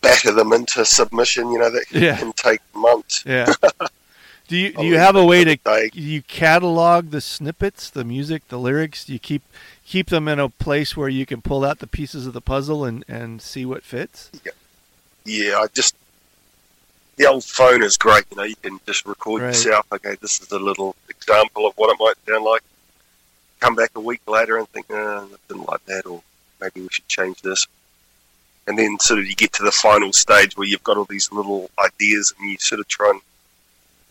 batter 0.00 0.32
them 0.32 0.52
into 0.52 0.84
submission. 0.84 1.50
You 1.50 1.58
know, 1.58 1.70
that 1.70 1.86
yeah. 1.90 2.16
can 2.16 2.32
take 2.34 2.60
months. 2.74 3.24
Yeah. 3.26 3.52
Do 4.46 4.58
you 4.58 4.72
do 4.72 4.84
you 4.84 4.98
have 4.98 5.16
a 5.16 5.24
way 5.24 5.42
to 5.44 5.56
do 5.56 6.00
you 6.00 6.20
catalog 6.20 7.10
the 7.10 7.22
snippets, 7.22 7.88
the 7.88 8.04
music, 8.04 8.46
the 8.48 8.58
lyrics? 8.58 9.06
Do 9.06 9.14
you 9.14 9.18
keep 9.18 9.42
keep 9.86 10.10
them 10.10 10.28
in 10.28 10.38
a 10.38 10.50
place 10.50 10.94
where 10.94 11.08
you 11.08 11.24
can 11.24 11.40
pull 11.40 11.64
out 11.64 11.78
the 11.78 11.86
pieces 11.86 12.26
of 12.26 12.34
the 12.34 12.42
puzzle 12.42 12.84
and, 12.84 13.04
and 13.08 13.40
see 13.40 13.64
what 13.64 13.82
fits? 13.82 14.30
Yeah. 14.44 14.52
yeah, 15.24 15.58
I 15.60 15.68
just 15.68 15.96
the 17.16 17.26
old 17.26 17.44
phone 17.44 17.82
is 17.82 17.96
great. 17.96 18.24
You 18.30 18.36
know, 18.36 18.42
you 18.42 18.56
can 18.56 18.80
just 18.86 19.06
record 19.06 19.40
right. 19.40 19.48
yourself. 19.48 19.86
Okay, 19.90 20.16
this 20.20 20.42
is 20.42 20.52
a 20.52 20.58
little 20.58 20.94
example 21.08 21.66
of 21.66 21.72
what 21.76 21.90
it 21.90 21.96
might 21.98 22.16
sound 22.30 22.44
like. 22.44 22.62
Come 23.64 23.76
back 23.76 23.92
a 23.94 24.00
week 24.00 24.20
later 24.28 24.58
and 24.58 24.68
think, 24.68 24.84
oh, 24.90 25.26
I 25.32 25.36
didn't 25.48 25.66
like 25.66 25.82
that, 25.86 26.04
or 26.04 26.22
maybe 26.60 26.82
we 26.82 26.88
should 26.90 27.08
change 27.08 27.40
this. 27.40 27.66
And 28.66 28.78
then 28.78 28.98
sort 29.00 29.20
of 29.20 29.26
you 29.26 29.34
get 29.34 29.54
to 29.54 29.62
the 29.62 29.72
final 29.72 30.12
stage 30.12 30.54
where 30.54 30.68
you've 30.68 30.84
got 30.84 30.98
all 30.98 31.06
these 31.06 31.32
little 31.32 31.70
ideas 31.82 32.34
and 32.38 32.50
you 32.50 32.58
sort 32.58 32.80
of 32.80 32.88
try 32.88 33.08
and 33.08 33.22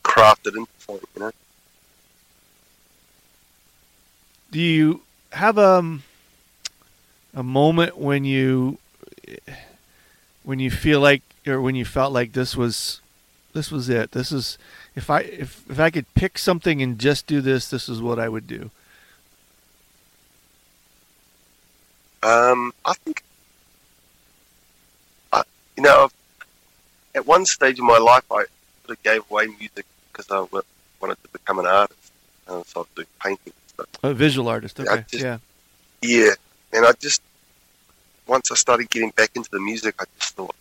craft 0.01 0.47
it 0.47 0.55
into 0.55 0.71
something, 0.79 1.07
you 1.15 1.21
know. 1.21 1.31
Do 4.49 4.59
you 4.59 5.01
have 5.33 5.59
a 5.59 5.69
um, 5.77 6.01
a 7.35 7.43
moment 7.43 7.95
when 7.95 8.25
you 8.25 8.79
when 10.41 10.57
you 10.57 10.71
feel 10.71 10.99
like 10.99 11.21
or 11.45 11.61
when 11.61 11.75
you 11.75 11.85
felt 11.85 12.11
like 12.11 12.33
this 12.33 12.57
was 12.57 13.01
this 13.53 13.71
was 13.71 13.87
it. 13.87 14.13
This 14.13 14.31
is 14.31 14.57
if 14.95 15.11
I 15.11 15.19
if 15.19 15.63
if 15.69 15.79
I 15.79 15.91
could 15.91 16.11
pick 16.15 16.39
something 16.39 16.81
and 16.81 16.97
just 16.97 17.27
do 17.27 17.39
this, 17.39 17.69
this 17.69 17.87
is 17.87 18.01
what 18.01 18.17
I 18.17 18.29
would 18.29 18.47
do. 18.47 18.71
Um, 22.23 22.73
I 22.85 22.93
think, 22.93 23.23
I, 25.31 25.43
you 25.75 25.83
know, 25.83 26.09
at 27.15 27.27
one 27.27 27.45
stage 27.45 27.79
in 27.79 27.85
my 27.85 27.97
life, 27.97 28.23
I 28.31 28.45
sort 28.85 28.97
of 28.97 29.03
gave 29.03 29.21
away 29.29 29.47
music 29.47 29.85
because 30.11 30.31
I 30.31 30.39
wanted 31.01 31.21
to 31.23 31.29
become 31.31 31.59
an 31.59 31.65
artist, 31.65 32.11
and 32.47 32.65
so 32.65 32.79
I 32.79 32.81
was 32.81 32.87
doing 32.95 33.07
painting 33.21 33.53
a 34.03 34.13
visual 34.13 34.47
artist. 34.47 34.79
Okay. 34.79 35.03
Just, 35.09 35.23
yeah. 35.23 35.37
Yeah, 36.01 36.31
and 36.71 36.85
I 36.85 36.91
just 36.93 37.21
once 38.27 38.51
I 38.51 38.55
started 38.55 38.89
getting 38.89 39.11
back 39.11 39.31
into 39.35 39.49
the 39.51 39.59
music, 39.59 39.95
I 39.99 40.05
just 40.19 40.35
thought 40.35 40.55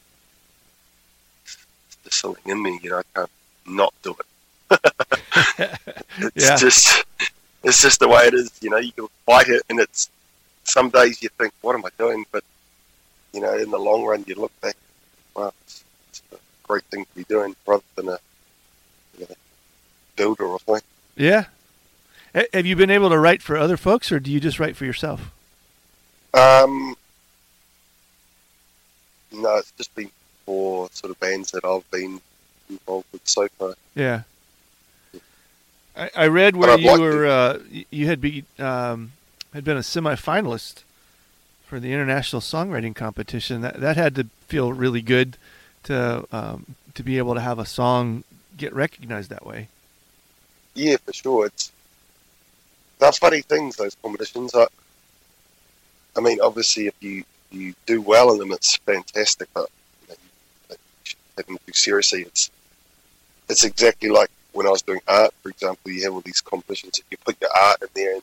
there's 2.02 2.14
something 2.14 2.50
in 2.50 2.62
me, 2.62 2.78
you 2.82 2.90
know, 2.90 2.98
I 2.98 3.02
can't 3.14 3.30
not 3.66 3.94
do 4.02 4.14
it. 4.18 4.80
it's 6.34 6.48
yeah. 6.48 6.56
just 6.56 7.04
it's 7.62 7.82
just 7.82 8.00
the 8.00 8.08
way 8.08 8.26
it 8.26 8.34
is, 8.34 8.50
you 8.60 8.70
know. 8.70 8.78
You 8.78 8.92
can 8.92 9.08
fight 9.26 9.48
it, 9.48 9.62
and 9.68 9.80
it's 9.80 10.10
some 10.64 10.90
days 10.90 11.22
you 11.22 11.28
think, 11.38 11.52
"What 11.60 11.74
am 11.74 11.84
I 11.84 11.90
doing?" 11.98 12.24
But 12.30 12.44
you 13.32 13.40
know, 13.40 13.56
in 13.56 13.70
the 13.70 13.78
long 13.78 14.04
run, 14.04 14.24
you 14.26 14.34
look 14.34 14.52
back, 14.60 14.76
wow, 15.34 15.52
it's, 15.64 15.84
it's 16.10 16.22
a 16.32 16.36
great 16.62 16.84
thing 16.84 17.04
to 17.04 17.14
be 17.14 17.24
doing, 17.24 17.56
rather 17.66 17.82
than 17.96 18.08
a 18.08 18.18
you 19.18 19.26
know, 19.28 19.34
builder 20.16 20.44
or 20.44 20.58
something. 20.60 20.84
Yeah, 21.16 21.46
have 22.52 22.66
you 22.66 22.76
been 22.76 22.90
able 22.90 23.10
to 23.10 23.18
write 23.18 23.42
for 23.42 23.56
other 23.56 23.76
folks, 23.76 24.10
or 24.10 24.20
do 24.20 24.30
you 24.30 24.40
just 24.40 24.58
write 24.58 24.76
for 24.76 24.84
yourself? 24.84 25.30
Um, 26.34 26.96
no, 29.30 29.56
it's 29.56 29.72
just 29.72 29.94
been 29.94 30.10
for 30.46 30.88
sort 30.92 31.10
of 31.10 31.20
bands 31.20 31.50
that 31.52 31.64
I've 31.64 31.88
been 31.90 32.20
involved 32.68 33.06
with 33.12 33.26
so 33.28 33.48
far. 33.58 33.74
Yeah. 33.94 34.22
I, 35.94 36.10
I 36.16 36.26
read 36.28 36.56
where 36.56 36.78
you 36.78 36.86
like 36.86 37.00
were 37.00 37.26
uh, 37.26 37.58
you 37.90 38.06
had 38.06 38.20
be 38.20 38.44
um, 38.58 39.12
had 39.54 39.64
been 39.64 39.76
a 39.76 39.80
semifinalist 39.80 40.82
for 41.66 41.80
the 41.80 41.92
international 41.92 42.40
songwriting 42.40 42.94
competition. 42.94 43.60
That 43.60 43.80
that 43.80 43.96
had 43.96 44.14
to 44.16 44.24
feel 44.46 44.72
really 44.72 45.02
good 45.02 45.36
to 45.84 46.26
um, 46.32 46.76
to 46.94 47.02
be 47.02 47.18
able 47.18 47.34
to 47.34 47.40
have 47.40 47.58
a 47.58 47.66
song 47.66 48.24
get 48.56 48.74
recognized 48.74 49.30
that 49.30 49.46
way. 49.46 49.68
Yeah, 50.74 50.96
for 51.04 51.12
sure. 51.12 51.46
It's 51.46 51.72
they're 52.98 53.12
funny 53.12 53.42
things. 53.42 53.76
Those 53.76 53.96
competitions. 54.02 54.54
I, 54.54 54.66
I 56.16 56.20
mean, 56.20 56.40
obviously, 56.40 56.86
if 56.86 56.94
you 57.00 57.24
you 57.50 57.74
do 57.86 58.00
well 58.00 58.32
in 58.32 58.38
them, 58.38 58.52
it's 58.52 58.76
fantastic. 58.76 59.48
But 59.54 59.68
you, 60.08 60.16
you 60.70 60.76
take 61.36 61.46
them 61.46 61.58
too 61.66 61.72
seriously. 61.72 62.22
It's 62.22 62.50
it's 63.48 63.64
exactly 63.64 64.08
like 64.08 64.30
when 64.52 64.66
I 64.66 64.70
was 64.70 64.82
doing 64.82 65.00
art, 65.08 65.34
for 65.42 65.50
example. 65.50 65.90
You 65.90 66.04
have 66.04 66.14
all 66.14 66.20
these 66.20 66.40
competitions. 66.40 66.98
If 66.98 67.04
you 67.10 67.16
put 67.18 67.40
your 67.40 67.50
art 67.58 67.82
in 67.82 67.88
there, 67.94 68.14
and 68.14 68.22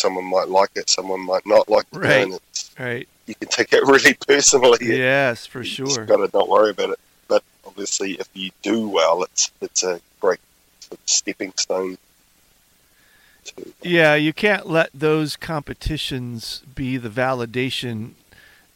someone 0.00 0.24
might 0.24 0.48
like 0.48 0.70
it, 0.74 0.88
someone 0.88 1.20
might 1.20 1.46
not 1.46 1.68
like 1.68 1.86
it. 1.92 1.98
Right. 1.98 2.28
right. 2.78 3.08
you 3.26 3.34
can 3.34 3.48
take 3.48 3.72
it 3.72 3.82
really 3.86 4.14
personally. 4.14 4.78
Yes, 4.80 5.46
for 5.46 5.60
you 5.60 5.64
sure. 5.64 6.04
Got 6.06 6.16
to 6.16 6.36
not 6.36 6.48
worry 6.48 6.70
about 6.70 6.90
it. 6.90 7.00
But 7.28 7.42
obviously, 7.66 8.12
if 8.12 8.28
you 8.34 8.50
do 8.62 8.88
well, 8.88 9.22
it's 9.22 9.50
it's 9.60 9.82
a 9.82 10.00
great 10.20 10.40
sort 10.80 11.00
of 11.00 11.08
stepping 11.08 11.52
stone. 11.56 11.98
To, 13.44 13.72
Yeah, 13.82 14.14
you 14.14 14.32
can't 14.32 14.66
let 14.66 14.90
those 14.92 15.36
competitions 15.36 16.62
be 16.74 16.96
the 16.96 17.08
validation 17.08 18.12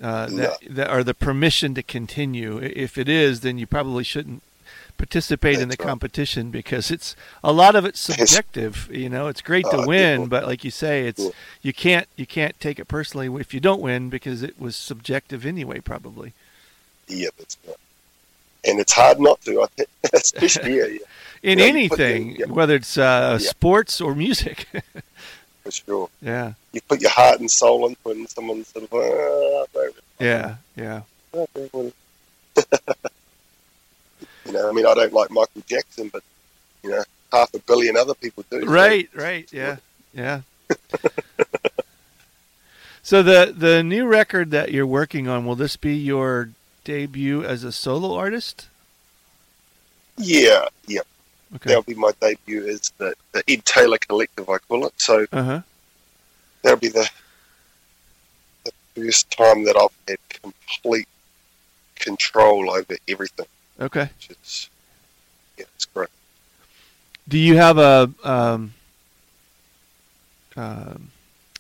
uh, 0.01 0.27
that, 0.27 0.59
that 0.69 0.89
are 0.89 1.05
the 1.05 1.15
permission 1.15 1.75
to 1.75 1.83
continue. 1.83 2.59
If 2.59 2.99
it 2.99 3.09
is, 3.09 3.41
then 3.41 3.59
you 3.59 3.67
probably 3.67 4.05
shouldn't 4.05 4.43
participate 4.99 5.59
in 5.59 5.69
the 5.69 5.77
right. 5.79 5.89
competition 5.89 6.51
because 6.51 6.91
it's 6.91 7.15
a 7.43 7.53
lot 7.53 7.75
of 7.77 7.85
it's 7.85 8.01
subjective. 8.11 8.89
You 8.93 9.09
know, 9.09 9.29
it's 9.29 9.41
great 9.43 9.65
to 9.71 9.79
Uh, 9.79 9.87
win, 9.87 10.01
definitely. 10.21 10.29
but 10.29 10.47
like 10.47 10.65
you 10.65 10.71
say, 10.71 11.07
it's 11.07 11.23
Yeah. 11.23 11.31
you 11.63 11.73
can't 11.73 12.09
you 12.17 12.27
can't 12.27 12.59
take 12.61 12.79
it 12.79 12.87
personally 12.89 13.29
if 13.41 13.53
you 13.55 13.61
don't 13.61 13.81
win 13.81 14.09
because 14.11 14.43
it 14.43 14.59
was 14.61 14.77
subjective 14.77 15.45
anyway, 15.47 15.81
probably. 15.81 16.33
yeah, 17.09 17.29
that's 17.39 17.57
right. 17.67 17.77
And 18.67 18.81
it's 18.81 18.95
hard 18.95 19.21
not 19.21 19.41
to, 19.43 19.63
I 19.63 19.67
think, 19.77 19.89
especially 20.15 20.77
yeah, 20.79 20.87
yeah, 20.87 20.99
In 21.43 21.59
Yeah, 21.59 21.67
you 21.67 21.71
your- 21.73 21.79
anything, 21.79 22.37
yeah. 22.37 22.47
whether 22.47 22.75
it's 22.75 22.97
uh, 22.97 23.39
Yeah. 23.41 23.49
sports 23.51 24.01
or 24.01 24.15
music. 24.15 24.67
for 25.63 25.71
sure. 25.71 26.09
yeah, 26.23 26.55
You 26.73 26.81
put 26.83 27.01
your 27.03 27.11
heart 27.11 27.41
and 27.41 27.51
soul 27.51 27.87
into 27.89 28.11
it, 28.11 28.17
and 28.17 28.29
someone's 28.31 28.69
sort 28.69 28.85
of, 28.85 28.93
uh, 28.95 29.91
yeah, 30.19 30.57
yeah. 30.77 31.03
You 34.55 34.61
know, 34.63 34.69
I 34.69 34.73
mean, 34.73 34.87
I 34.87 34.95
don't 34.95 35.13
like 35.13 35.31
Michael 35.31 35.63
Jackson, 35.67 36.09
but 36.13 36.23
you 36.85 36.91
know, 36.91 37.03
half 37.33 37.53
a 37.55 37.59
billion 37.61 37.97
other 37.97 38.15
people 38.15 38.45
do. 38.51 38.61
so- 38.61 38.67
Right, 38.71 39.09
right, 39.15 39.53
yeah, 39.53 39.77
yeah. 40.15 40.43
so 43.03 43.23
the 43.23 43.53
the 43.57 43.83
new 43.83 44.07
record 44.07 44.51
that 44.53 44.71
you're 44.73 44.87
working 44.87 45.29
on 45.29 45.45
will 45.45 45.57
this 45.57 45.77
be 45.77 45.95
your 45.97 46.51
debut 46.85 47.43
as 47.45 47.65
a 47.65 47.73
solo 47.73 48.15
artist? 48.15 48.69
Yeah, 50.17 50.67
yeah. 50.87 51.01
Okay. 51.57 51.69
That'll 51.71 51.83
be 51.83 51.95
my 51.95 52.13
debut 52.21 52.67
as 52.69 52.93
the, 52.99 53.15
the 53.33 53.43
Ed 53.49 53.65
Taylor 53.65 53.99
Collective, 53.99 54.49
I 54.49 54.59
call 54.59 54.87
it. 54.87 54.93
So 54.97 55.27
Uh 55.33 55.43
huh. 55.43 55.61
that'll 56.63 56.79
be 56.79 56.89
the, 56.89 57.09
the 58.65 58.73
first 58.95 59.31
time 59.31 59.65
that 59.65 59.77
I've 59.77 59.89
had 60.09 60.19
complete 60.43 61.09
control 61.97 62.71
over 62.71 62.97
everything, 63.09 63.47
Okay. 63.81 64.11
is, 64.31 64.71
yeah, 65.59 65.65
it's 65.75 65.85
great. 65.87 66.09
Do 67.29 67.39
you 67.39 67.57
have 67.57 67.79
a 67.79 68.11
um, 68.23 68.75
um 70.57 71.11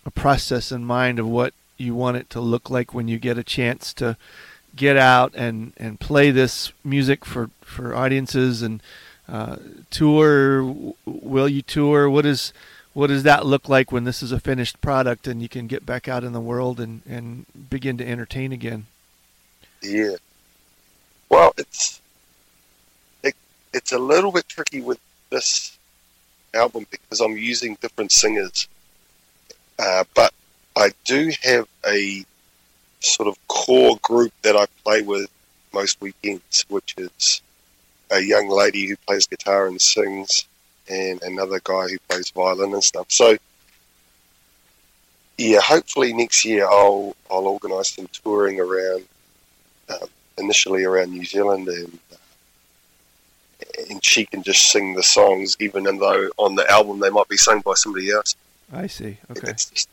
a 0.06 0.10
process 0.10 0.70
in 0.70 0.84
mind 0.84 1.18
of 1.18 1.26
what 1.26 1.54
you 1.76 1.94
want 1.94 2.16
it 2.16 2.30
to 2.30 2.40
look 2.40 2.70
like 2.70 2.94
when 2.94 3.08
you 3.08 3.18
get 3.18 3.38
a 3.38 3.44
chance 3.44 3.92
to 3.94 4.16
get 4.76 4.96
out 4.96 5.32
and, 5.34 5.72
and 5.76 6.00
play 6.00 6.30
this 6.30 6.72
music 6.82 7.24
for, 7.24 7.50
for 7.60 7.94
audiences 7.94 8.62
and 8.62 8.82
uh, 9.28 9.56
tour? 9.90 10.74
Will 11.06 11.48
you 11.48 11.62
tour? 11.62 12.10
What 12.10 12.26
is 12.26 12.52
what 12.92 13.08
does 13.08 13.24
that 13.24 13.44
look 13.44 13.68
like 13.68 13.90
when 13.90 14.04
this 14.04 14.22
is 14.22 14.30
a 14.30 14.38
finished 14.38 14.80
product 14.80 15.26
and 15.26 15.42
you 15.42 15.48
can 15.48 15.66
get 15.66 15.84
back 15.84 16.06
out 16.06 16.22
in 16.22 16.32
the 16.32 16.40
world 16.40 16.78
and, 16.78 17.02
and 17.08 17.44
begin 17.68 17.96
to 17.98 18.08
entertain 18.08 18.52
again? 18.52 18.86
Yeah. 19.82 20.14
Well, 21.28 21.52
it's 21.56 21.96
it, 21.98 22.03
it's 23.74 23.92
a 23.92 23.98
little 23.98 24.32
bit 24.32 24.48
tricky 24.48 24.80
with 24.80 24.98
this 25.30 25.76
album 26.54 26.86
because 26.90 27.20
I'm 27.20 27.36
using 27.36 27.76
different 27.80 28.12
singers, 28.12 28.68
uh, 29.78 30.04
but 30.14 30.32
I 30.76 30.92
do 31.04 31.32
have 31.42 31.68
a 31.86 32.24
sort 33.00 33.28
of 33.28 33.36
core 33.48 33.98
group 34.02 34.32
that 34.42 34.56
I 34.56 34.66
play 34.84 35.02
with 35.02 35.28
most 35.72 36.00
weekends, 36.00 36.64
which 36.68 36.94
is 36.96 37.42
a 38.10 38.20
young 38.20 38.48
lady 38.48 38.86
who 38.86 38.96
plays 38.96 39.26
guitar 39.26 39.66
and 39.66 39.80
sings, 39.80 40.46
and 40.88 41.22
another 41.22 41.60
guy 41.62 41.88
who 41.88 41.98
plays 42.08 42.30
violin 42.30 42.72
and 42.72 42.84
stuff. 42.84 43.06
So, 43.10 43.36
yeah, 45.36 45.60
hopefully 45.60 46.12
next 46.12 46.44
year 46.44 46.66
I'll 46.66 47.16
I'll 47.30 47.46
organise 47.46 47.90
some 47.90 48.08
touring 48.08 48.60
around 48.60 49.04
um, 49.88 50.08
initially 50.38 50.84
around 50.84 51.10
New 51.10 51.24
Zealand, 51.24 51.68
and 51.68 51.98
uh, 52.12 52.16
and 53.90 54.04
she 54.04 54.24
can 54.26 54.42
just 54.42 54.70
sing 54.70 54.94
the 54.94 55.02
songs, 55.02 55.56
even 55.60 55.84
though 55.84 56.30
on 56.36 56.54
the 56.54 56.68
album 56.70 57.00
they 57.00 57.10
might 57.10 57.28
be 57.28 57.36
sung 57.36 57.60
by 57.60 57.74
somebody 57.74 58.10
else. 58.10 58.34
I 58.72 58.86
see. 58.86 59.18
Okay. 59.30 59.52
Just 59.52 59.88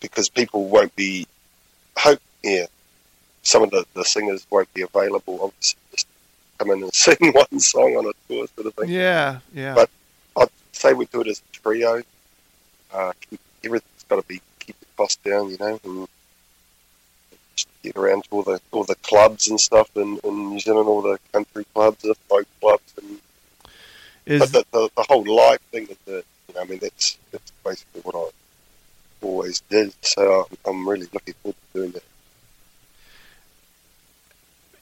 because 0.00 0.28
people 0.28 0.68
won't 0.68 0.94
be. 0.96 1.26
Hope 1.96 2.20
yeah, 2.42 2.66
some 3.42 3.62
of 3.62 3.70
the, 3.70 3.84
the 3.94 4.04
singers 4.04 4.46
won't 4.50 4.72
be 4.74 4.82
available. 4.82 5.38
Obviously, 5.42 5.78
just 5.92 6.06
come 6.58 6.70
in 6.70 6.82
and 6.82 6.94
sing 6.94 7.16
one 7.32 7.60
song 7.60 7.96
on 7.96 8.06
a 8.06 8.12
tour 8.28 8.46
sort 8.54 8.66
of 8.66 8.74
thing. 8.74 8.90
Yeah, 8.90 9.38
yeah. 9.54 9.74
But- 9.74 9.90
I'd 10.36 10.48
say 10.72 10.92
we 10.92 11.06
do 11.06 11.20
it 11.20 11.28
as 11.28 11.40
a 11.40 11.56
trio. 11.56 12.02
Uh, 12.92 13.12
keep, 13.30 13.40
everything's 13.64 14.04
got 14.08 14.16
to 14.16 14.26
be 14.26 14.40
keep 14.58 14.78
the 14.80 14.86
cost 14.96 15.22
down, 15.22 15.48
you 15.48 15.56
know, 15.58 15.80
and 15.84 16.08
get 17.84 17.96
around 17.96 18.24
to 18.24 18.30
all 18.30 18.42
the 18.42 18.60
all 18.72 18.84
the 18.84 18.94
clubs 18.96 19.48
and 19.48 19.60
stuff 19.60 19.88
in, 19.96 20.18
in 20.24 20.50
New 20.50 20.60
Zealand, 20.60 20.88
all 20.88 21.02
the 21.02 21.18
country 21.32 21.64
clubs, 21.74 22.02
the 22.02 22.14
folk 22.28 22.46
clubs, 22.60 22.92
and 23.00 23.20
Is 24.26 24.40
but 24.40 24.52
the, 24.52 24.64
the, 24.72 24.90
the 24.96 25.02
whole 25.08 25.24
live 25.24 25.60
thing 25.72 25.86
is 25.88 25.96
the 26.06 26.24
you 26.48 26.54
know, 26.54 26.60
I 26.62 26.64
mean 26.64 26.78
that's 26.80 27.18
that's 27.30 27.50
basically 27.64 28.00
what 28.02 28.14
I 28.16 28.30
always 29.26 29.60
did. 29.70 29.92
So 30.02 30.46
I'm, 30.50 30.58
I'm 30.78 30.88
really 30.88 31.08
looking 31.12 31.34
forward 31.42 31.56
to 31.72 31.78
doing 31.78 31.90
that. 31.92 32.02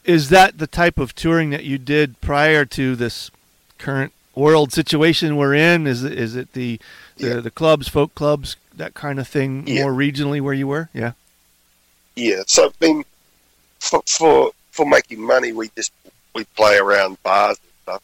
is 0.04 0.30
that 0.30 0.58
the 0.58 0.66
type 0.66 0.98
of 0.98 1.14
touring 1.14 1.50
that 1.50 1.64
you 1.64 1.78
did 1.78 2.20
prior 2.20 2.64
to 2.64 2.96
this 2.96 3.30
current 3.78 4.12
world 4.34 4.72
situation 4.72 5.36
we're 5.36 5.54
in? 5.54 5.86
Is 5.86 6.02
it 6.04 6.12
is 6.18 6.34
it 6.36 6.52
the 6.54 6.80
the, 7.18 7.26
Yeah. 7.28 7.40
the 7.40 7.50
clubs, 7.50 7.88
folk 7.88 8.14
clubs, 8.14 8.56
that 8.74 8.94
kind 8.94 9.20
of 9.20 9.28
thing, 9.28 9.64
Yeah. 9.66 9.82
more 9.82 9.92
regionally 9.92 10.40
where 10.40 10.54
you 10.54 10.66
were? 10.66 10.88
Yeah. 10.92 11.12
Yeah, 12.16 12.42
so 12.46 12.68
I 12.68 12.84
mean, 12.84 13.04
for, 13.80 14.02
for 14.06 14.52
for 14.70 14.86
making 14.86 15.20
money, 15.20 15.52
we 15.52 15.70
just 15.76 15.92
we 16.34 16.44
play 16.56 16.78
around 16.78 17.22
bars 17.22 17.58
and 17.58 17.72
stuff. 17.82 18.02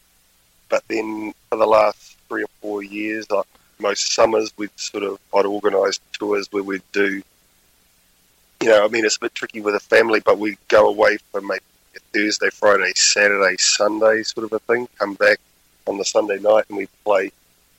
But 0.69 0.83
then 0.87 1.33
for 1.49 1.57
the 1.57 1.67
last 1.67 2.17
three 2.27 2.43
or 2.43 2.49
four 2.61 2.83
years, 2.83 3.29
like 3.29 3.45
most 3.79 4.13
summers, 4.13 4.51
we'd 4.57 4.77
sort 4.77 5.03
of 5.03 5.19
I'd 5.35 5.45
organise 5.45 5.99
tours 6.13 6.47
where 6.51 6.63
we'd 6.63 6.81
do. 6.91 7.21
You 8.61 8.69
know, 8.69 8.83
I 8.83 8.87
mean, 8.89 9.05
it's 9.05 9.15
a 9.15 9.21
bit 9.21 9.35
tricky 9.35 9.61
with 9.61 9.75
a 9.75 9.79
family, 9.79 10.19
but 10.19 10.37
we 10.37 10.57
go 10.67 10.89
away 10.89 11.17
for 11.31 11.39
maybe 11.39 11.63
a 11.95 11.99
Thursday, 12.13 12.49
Friday, 12.49 12.91
Saturday, 12.93 13.55
Sunday 13.57 14.23
sort 14.23 14.45
of 14.45 14.53
a 14.53 14.59
thing. 14.59 14.87
Come 14.97 15.13
back 15.13 15.39
on 15.87 15.97
the 15.97 16.05
Sunday 16.05 16.39
night 16.39 16.65
and 16.67 16.77
we 16.77 16.87
play 17.05 17.23
you 17.23 17.31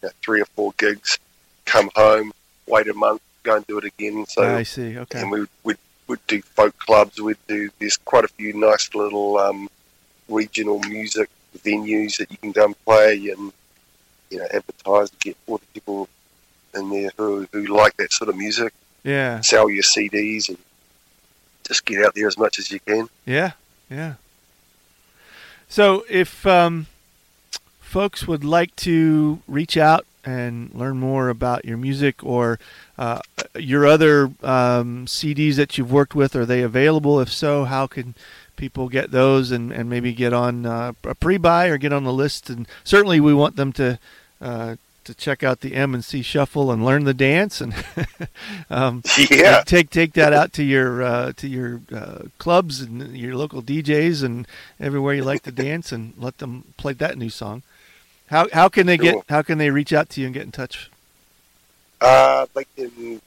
know, 0.02 0.10
three 0.22 0.40
or 0.40 0.46
four 0.56 0.72
gigs. 0.78 1.18
Come 1.66 1.90
home, 1.94 2.32
wait 2.66 2.88
a 2.88 2.94
month, 2.94 3.20
go 3.42 3.56
and 3.56 3.66
do 3.66 3.78
it 3.78 3.84
again. 3.84 4.24
So 4.26 4.42
ah, 4.42 4.56
I 4.56 4.62
see. 4.62 4.96
Okay. 4.96 5.20
and 5.20 5.30
we 5.30 5.46
would 5.64 5.78
would 6.10 6.26
do 6.26 6.42
folk 6.42 6.76
clubs. 6.78 7.20
We'd 7.20 7.36
do 7.48 7.70
there's 7.78 7.96
quite 7.96 8.24
a 8.24 8.28
few 8.28 8.52
nice 8.52 8.94
little 8.94 9.38
um, 9.38 9.70
regional 10.28 10.80
music 10.80 11.30
venues 11.58 12.18
that 12.18 12.30
you 12.30 12.36
can 12.36 12.52
go 12.52 12.66
and 12.66 12.84
play 12.84 13.14
and 13.30 13.52
you 14.30 14.38
know 14.38 14.46
advertise 14.52 15.10
to 15.10 15.16
get 15.18 15.36
all 15.46 15.58
the 15.58 15.66
people 15.72 16.08
in 16.74 16.90
there 16.90 17.10
who 17.16 17.48
who 17.52 17.66
like 17.66 17.96
that 17.96 18.12
sort 18.12 18.28
of 18.28 18.36
music. 18.36 18.74
Yeah. 19.04 19.40
Sell 19.40 19.70
your 19.70 19.82
CDs 19.82 20.48
and 20.48 20.58
just 21.66 21.86
get 21.86 22.04
out 22.04 22.14
there 22.14 22.26
as 22.26 22.36
much 22.36 22.58
as 22.58 22.70
you 22.70 22.80
can. 22.80 23.08
Yeah. 23.24 23.52
Yeah. 23.88 24.14
So 25.68 26.04
if 26.10 26.46
um, 26.46 26.86
folks 27.80 28.26
would 28.26 28.44
like 28.44 28.74
to 28.76 29.40
reach 29.46 29.76
out 29.76 30.04
and 30.24 30.72
learn 30.74 30.98
more 30.98 31.28
about 31.28 31.64
your 31.64 31.76
music 31.76 32.24
or 32.24 32.58
uh, 32.98 33.20
your 33.54 33.86
other 33.86 34.24
um, 34.42 35.06
CDs 35.06 35.56
that 35.56 35.78
you've 35.78 35.92
worked 35.92 36.14
with, 36.14 36.36
are 36.36 36.46
they 36.46 36.62
available? 36.62 37.20
If 37.20 37.32
so, 37.32 37.64
how 37.64 37.86
can 37.86 38.14
people 38.56 38.88
get 38.88 39.10
those 39.10 39.50
and, 39.50 39.72
and 39.72 39.88
maybe 39.88 40.12
get 40.12 40.32
on 40.32 40.66
uh, 40.66 40.92
a 41.04 41.14
pre-buy 41.14 41.68
or 41.68 41.78
get 41.78 41.92
on 41.92 42.04
the 42.04 42.12
list? 42.12 42.50
And 42.50 42.66
certainly, 42.84 43.20
we 43.20 43.34
want 43.34 43.56
them 43.56 43.72
to 43.74 43.98
uh, 44.40 44.76
to 45.04 45.14
check 45.14 45.42
out 45.42 45.60
the 45.60 45.74
M 45.74 45.94
and 45.94 46.04
C 46.04 46.22
Shuffle 46.22 46.70
and 46.70 46.84
learn 46.84 47.04
the 47.04 47.14
dance 47.14 47.60
and 47.60 47.74
um, 48.70 49.02
Yeah, 49.30 49.62
take 49.62 49.90
take 49.90 50.12
that 50.14 50.32
out 50.32 50.52
to 50.54 50.62
your 50.62 51.02
uh, 51.02 51.32
to 51.36 51.48
your 51.48 51.80
uh, 51.92 52.24
clubs 52.38 52.80
and 52.80 53.16
your 53.16 53.34
local 53.34 53.62
DJs 53.62 54.22
and 54.22 54.46
everywhere 54.78 55.14
you 55.14 55.24
like 55.24 55.42
to 55.42 55.52
dance 55.52 55.92
and 55.92 56.12
let 56.16 56.38
them 56.38 56.64
play 56.76 56.92
that 56.94 57.18
new 57.18 57.30
song. 57.30 57.62
How 58.30 58.48
how 58.52 58.68
can 58.68 58.86
they 58.86 58.96
get 58.96 59.24
how 59.28 59.42
can 59.42 59.58
they 59.58 59.70
reach 59.70 59.92
out 59.92 60.08
to 60.10 60.20
you 60.20 60.26
and 60.26 60.34
get 60.34 60.44
in 60.44 60.52
touch? 60.52 60.90
uh, 62.00 62.46
they 62.54 62.64
can 62.76 63.20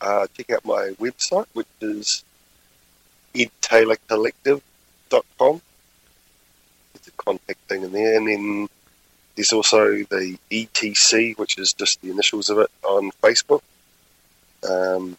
uh, 0.00 0.26
check 0.34 0.50
out 0.50 0.64
my 0.64 0.94
website, 1.00 1.46
which 1.52 1.66
is 1.80 2.24
edtaylorcollective.com. 3.34 5.60
There's 6.92 7.08
a 7.08 7.12
contact 7.16 7.58
thing 7.68 7.82
in 7.82 7.90
there, 7.92 8.16
and 8.16 8.28
then 8.28 8.68
there's 9.34 9.52
also 9.52 10.04
the 10.04 10.38
ETC, 10.50 11.36
which 11.38 11.58
is 11.58 11.72
just 11.72 12.00
the 12.00 12.10
initials 12.10 12.50
of 12.50 12.58
it, 12.58 12.70
on 12.82 13.10
Facebook. 13.22 13.62
Um, 14.68 15.16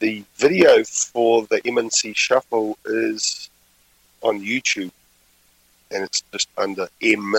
the 0.00 0.24
video 0.36 0.84
for 0.84 1.42
the 1.42 1.60
MNC 1.62 2.16
Shuffle 2.16 2.78
is 2.86 3.50
on 4.22 4.40
YouTube, 4.40 4.90
and 5.90 6.04
it's 6.04 6.22
just 6.32 6.48
under 6.56 6.88
M 7.02 7.34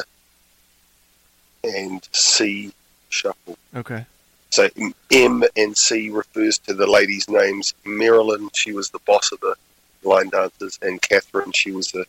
and 1.63 2.08
C 2.12 2.71
Shuffle. 3.10 3.58
Okay. 3.76 4.06
So 4.50 4.67
M 5.12 5.43
and 5.56 5.78
C 5.78 6.10
refers 6.10 6.58
to 6.60 6.74
the 6.74 6.88
ladies' 6.88 7.30
names. 7.30 7.74
Marilyn, 7.86 8.50
she 8.54 8.74
was 8.74 8.89
the 8.89 9.00
boss 9.00 9.32
of 9.32 9.39
the 9.39 9.56
line 10.04 10.30
dancers, 10.30 10.78
and 10.82 11.02
Catherine, 11.02 11.52
she 11.54 11.71
was 11.71 11.88
the 11.91 12.06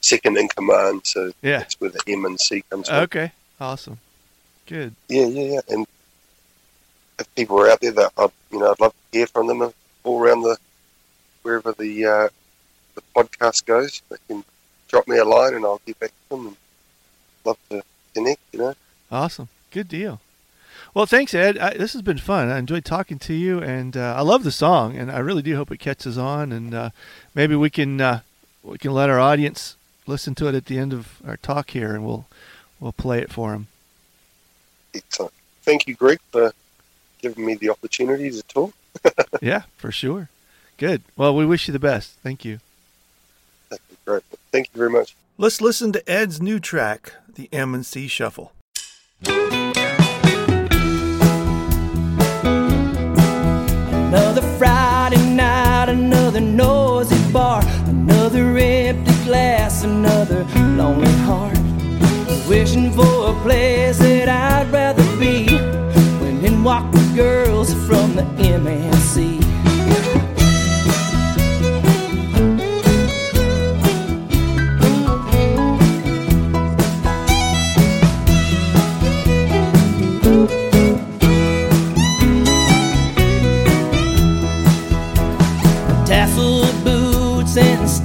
second 0.00 0.36
in 0.36 0.48
command. 0.48 1.02
So 1.04 1.32
Yeah. 1.42 1.58
that's 1.58 1.80
where 1.80 1.90
the 1.90 2.00
M 2.08 2.24
and 2.24 2.40
C 2.40 2.62
comes 2.70 2.88
from. 2.88 2.96
Okay. 3.04 3.32
Awesome. 3.60 3.98
Good. 4.66 4.94
Yeah, 5.08 5.26
yeah, 5.26 5.52
yeah. 5.54 5.60
And 5.68 5.86
if 7.18 7.32
people 7.34 7.60
are 7.60 7.70
out 7.70 7.80
there 7.80 7.92
that 7.92 8.12
I, 8.16 8.28
you 8.50 8.58
know, 8.58 8.70
I'd 8.72 8.80
love 8.80 8.92
to 9.12 9.18
hear 9.18 9.26
from 9.26 9.46
them 9.46 9.72
all 10.02 10.20
around 10.20 10.42
the 10.42 10.56
wherever 11.42 11.72
the 11.72 12.04
uh, 12.06 12.28
the 12.94 13.02
podcast 13.14 13.66
goes. 13.66 14.02
They 14.08 14.16
can 14.26 14.44
drop 14.88 15.06
me 15.06 15.18
a 15.18 15.24
line 15.24 15.54
and 15.54 15.64
I'll 15.64 15.80
get 15.86 15.98
back 16.00 16.10
to 16.10 16.36
them. 16.36 16.46
And 16.48 16.56
love 17.44 17.58
to 17.70 17.82
connect. 18.14 18.40
You 18.52 18.58
know. 18.60 18.74
Awesome. 19.14 19.48
Good 19.70 19.86
deal. 19.86 20.20
Well, 20.92 21.06
thanks, 21.06 21.34
Ed. 21.34 21.56
I, 21.58 21.74
this 21.74 21.92
has 21.92 22.02
been 22.02 22.18
fun. 22.18 22.50
I 22.50 22.58
enjoyed 22.58 22.84
talking 22.84 23.18
to 23.20 23.32
you, 23.32 23.60
and 23.60 23.96
uh, 23.96 24.14
I 24.16 24.22
love 24.22 24.42
the 24.42 24.50
song, 24.50 24.96
and 24.96 25.10
I 25.10 25.18
really 25.18 25.42
do 25.42 25.54
hope 25.54 25.70
it 25.70 25.78
catches 25.78 26.18
on, 26.18 26.50
and 26.50 26.74
uh, 26.74 26.90
maybe 27.34 27.54
we 27.54 27.70
can 27.70 28.00
uh, 28.00 28.20
we 28.64 28.76
can 28.78 28.92
let 28.92 29.10
our 29.10 29.20
audience 29.20 29.76
listen 30.06 30.34
to 30.36 30.48
it 30.48 30.54
at 30.56 30.66
the 30.66 30.78
end 30.78 30.92
of 30.92 31.22
our 31.24 31.36
talk 31.36 31.70
here, 31.70 31.94
and 31.94 32.04
we'll 32.04 32.26
we'll 32.80 32.92
play 32.92 33.20
it 33.20 33.32
for 33.32 33.52
them. 33.52 33.68
Excellent. 34.94 35.32
Thank 35.62 35.86
you, 35.86 35.94
Greg, 35.94 36.18
for 36.32 36.52
giving 37.22 37.46
me 37.46 37.54
the 37.54 37.70
opportunity 37.70 38.30
to 38.30 38.42
talk. 38.42 38.74
yeah, 39.40 39.62
for 39.76 39.92
sure. 39.92 40.28
Good. 40.76 41.02
Well, 41.16 41.36
we 41.36 41.46
wish 41.46 41.68
you 41.68 41.72
the 41.72 41.78
best. 41.78 42.12
Thank 42.22 42.44
you. 42.44 42.58
That'd 43.68 43.84
great. 44.04 44.24
Thank 44.50 44.70
you 44.74 44.78
very 44.78 44.90
much. 44.90 45.14
Let's 45.38 45.60
listen 45.60 45.92
to 45.92 46.10
Ed's 46.10 46.40
new 46.40 46.58
track, 46.58 47.12
the 47.32 47.48
M 47.52 47.74
and 47.74 47.86
C 47.86 48.08
Shuffle. 48.08 48.52
Another 54.14 54.42
Friday 54.58 55.34
night, 55.34 55.88
another 55.88 56.40
noisy 56.40 57.18
bar, 57.32 57.64
another 57.88 58.56
empty 58.56 59.24
glass, 59.24 59.82
another 59.82 60.44
lonely 60.78 61.10
heart. 61.26 61.58
Wishing 62.48 62.92
for 62.92 63.30
a 63.30 63.34
place 63.42 63.98
that 63.98 64.28
I'd 64.28 64.70
rather 64.72 65.02
be. 65.18 65.58
When 66.20 66.44
in 66.44 66.62
walk 66.62 66.92
the 66.92 67.12
girls 67.16 67.74
from 67.88 68.14
the 68.14 68.22
MNC. 68.38 69.43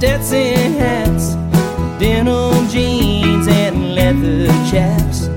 Stetson 0.00 0.72
hats, 0.80 1.34
denim 1.98 2.66
jeans 2.70 3.46
and 3.48 3.94
leather 3.94 4.46
chaps. 4.70 5.28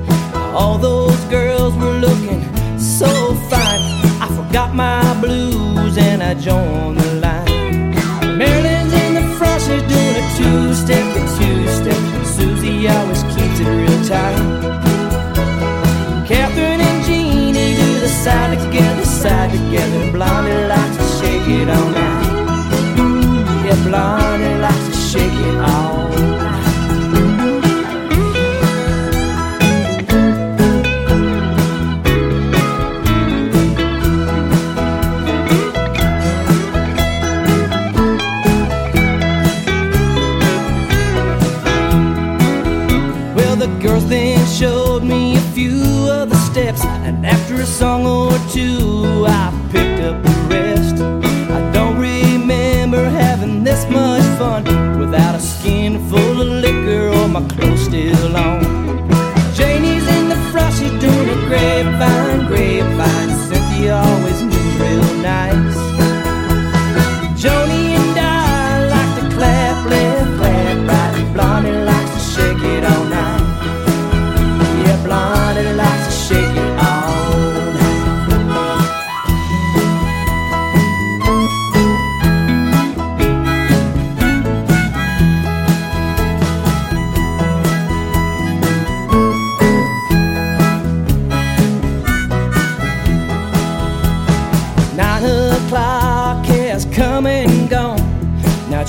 All 0.56 0.78
those 0.78 1.19
girls 1.26 1.76
were 1.76 1.97
looking 1.99 2.41
so 2.80 3.36
fine. 3.52 3.84
I 4.23 4.30
forgot 4.32 4.73
my 4.73 5.04
blues 5.19 5.97
and 5.97 6.23
I 6.23 6.36
joined 6.36 6.97
the 6.97 7.15
line. 7.15 8.38
Marilyn's 8.38 8.93
in 8.93 9.15
the 9.15 9.36
front, 9.36 9.62
she's 9.63 9.84
doing 9.84 10.15
a 10.15 10.26
two-step, 10.38 11.08
a 11.12 11.21
two-step. 11.38 12.26
Susie 12.26 12.88
always 12.88 13.21
keeps 13.36 13.60
it 13.60 13.67
real 13.67 13.99
tight. 14.08 14.39
Catherine 16.26 16.80
and 16.80 17.04
Jeannie 17.04 17.76
do 17.76 17.99
the 17.99 18.08
side 18.08 18.58
together, 18.58 19.04
side 19.04 19.52
together. 19.52 20.10
Blondie 20.13 20.67
likes 20.69 20.95
to 20.95 21.06
shake 21.19 21.49
it 21.49 21.67
all 21.67 21.89
night. 21.89 22.23
Yeah, 23.65 23.84
Blondie 23.89 24.22
and 47.03 47.25
after 47.25 47.55
a 47.55 47.65
song 47.65 48.05
or 48.07 48.31
two, 48.49 48.92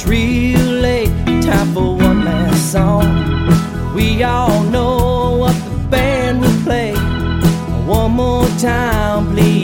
it's 0.04 0.10
real 0.10 0.60
late, 0.60 1.08
time 1.42 1.72
for 1.72 1.96
one 1.96 2.24
last 2.24 2.72
song. 2.72 3.94
We 3.94 4.22
all 4.22 4.62
know 4.64 5.36
what 5.38 5.54
the 5.64 5.88
band 5.88 6.40
will 6.40 6.62
play. 6.62 6.94
One 7.86 8.12
more 8.12 8.46
time, 8.58 9.32
please, 9.32 9.63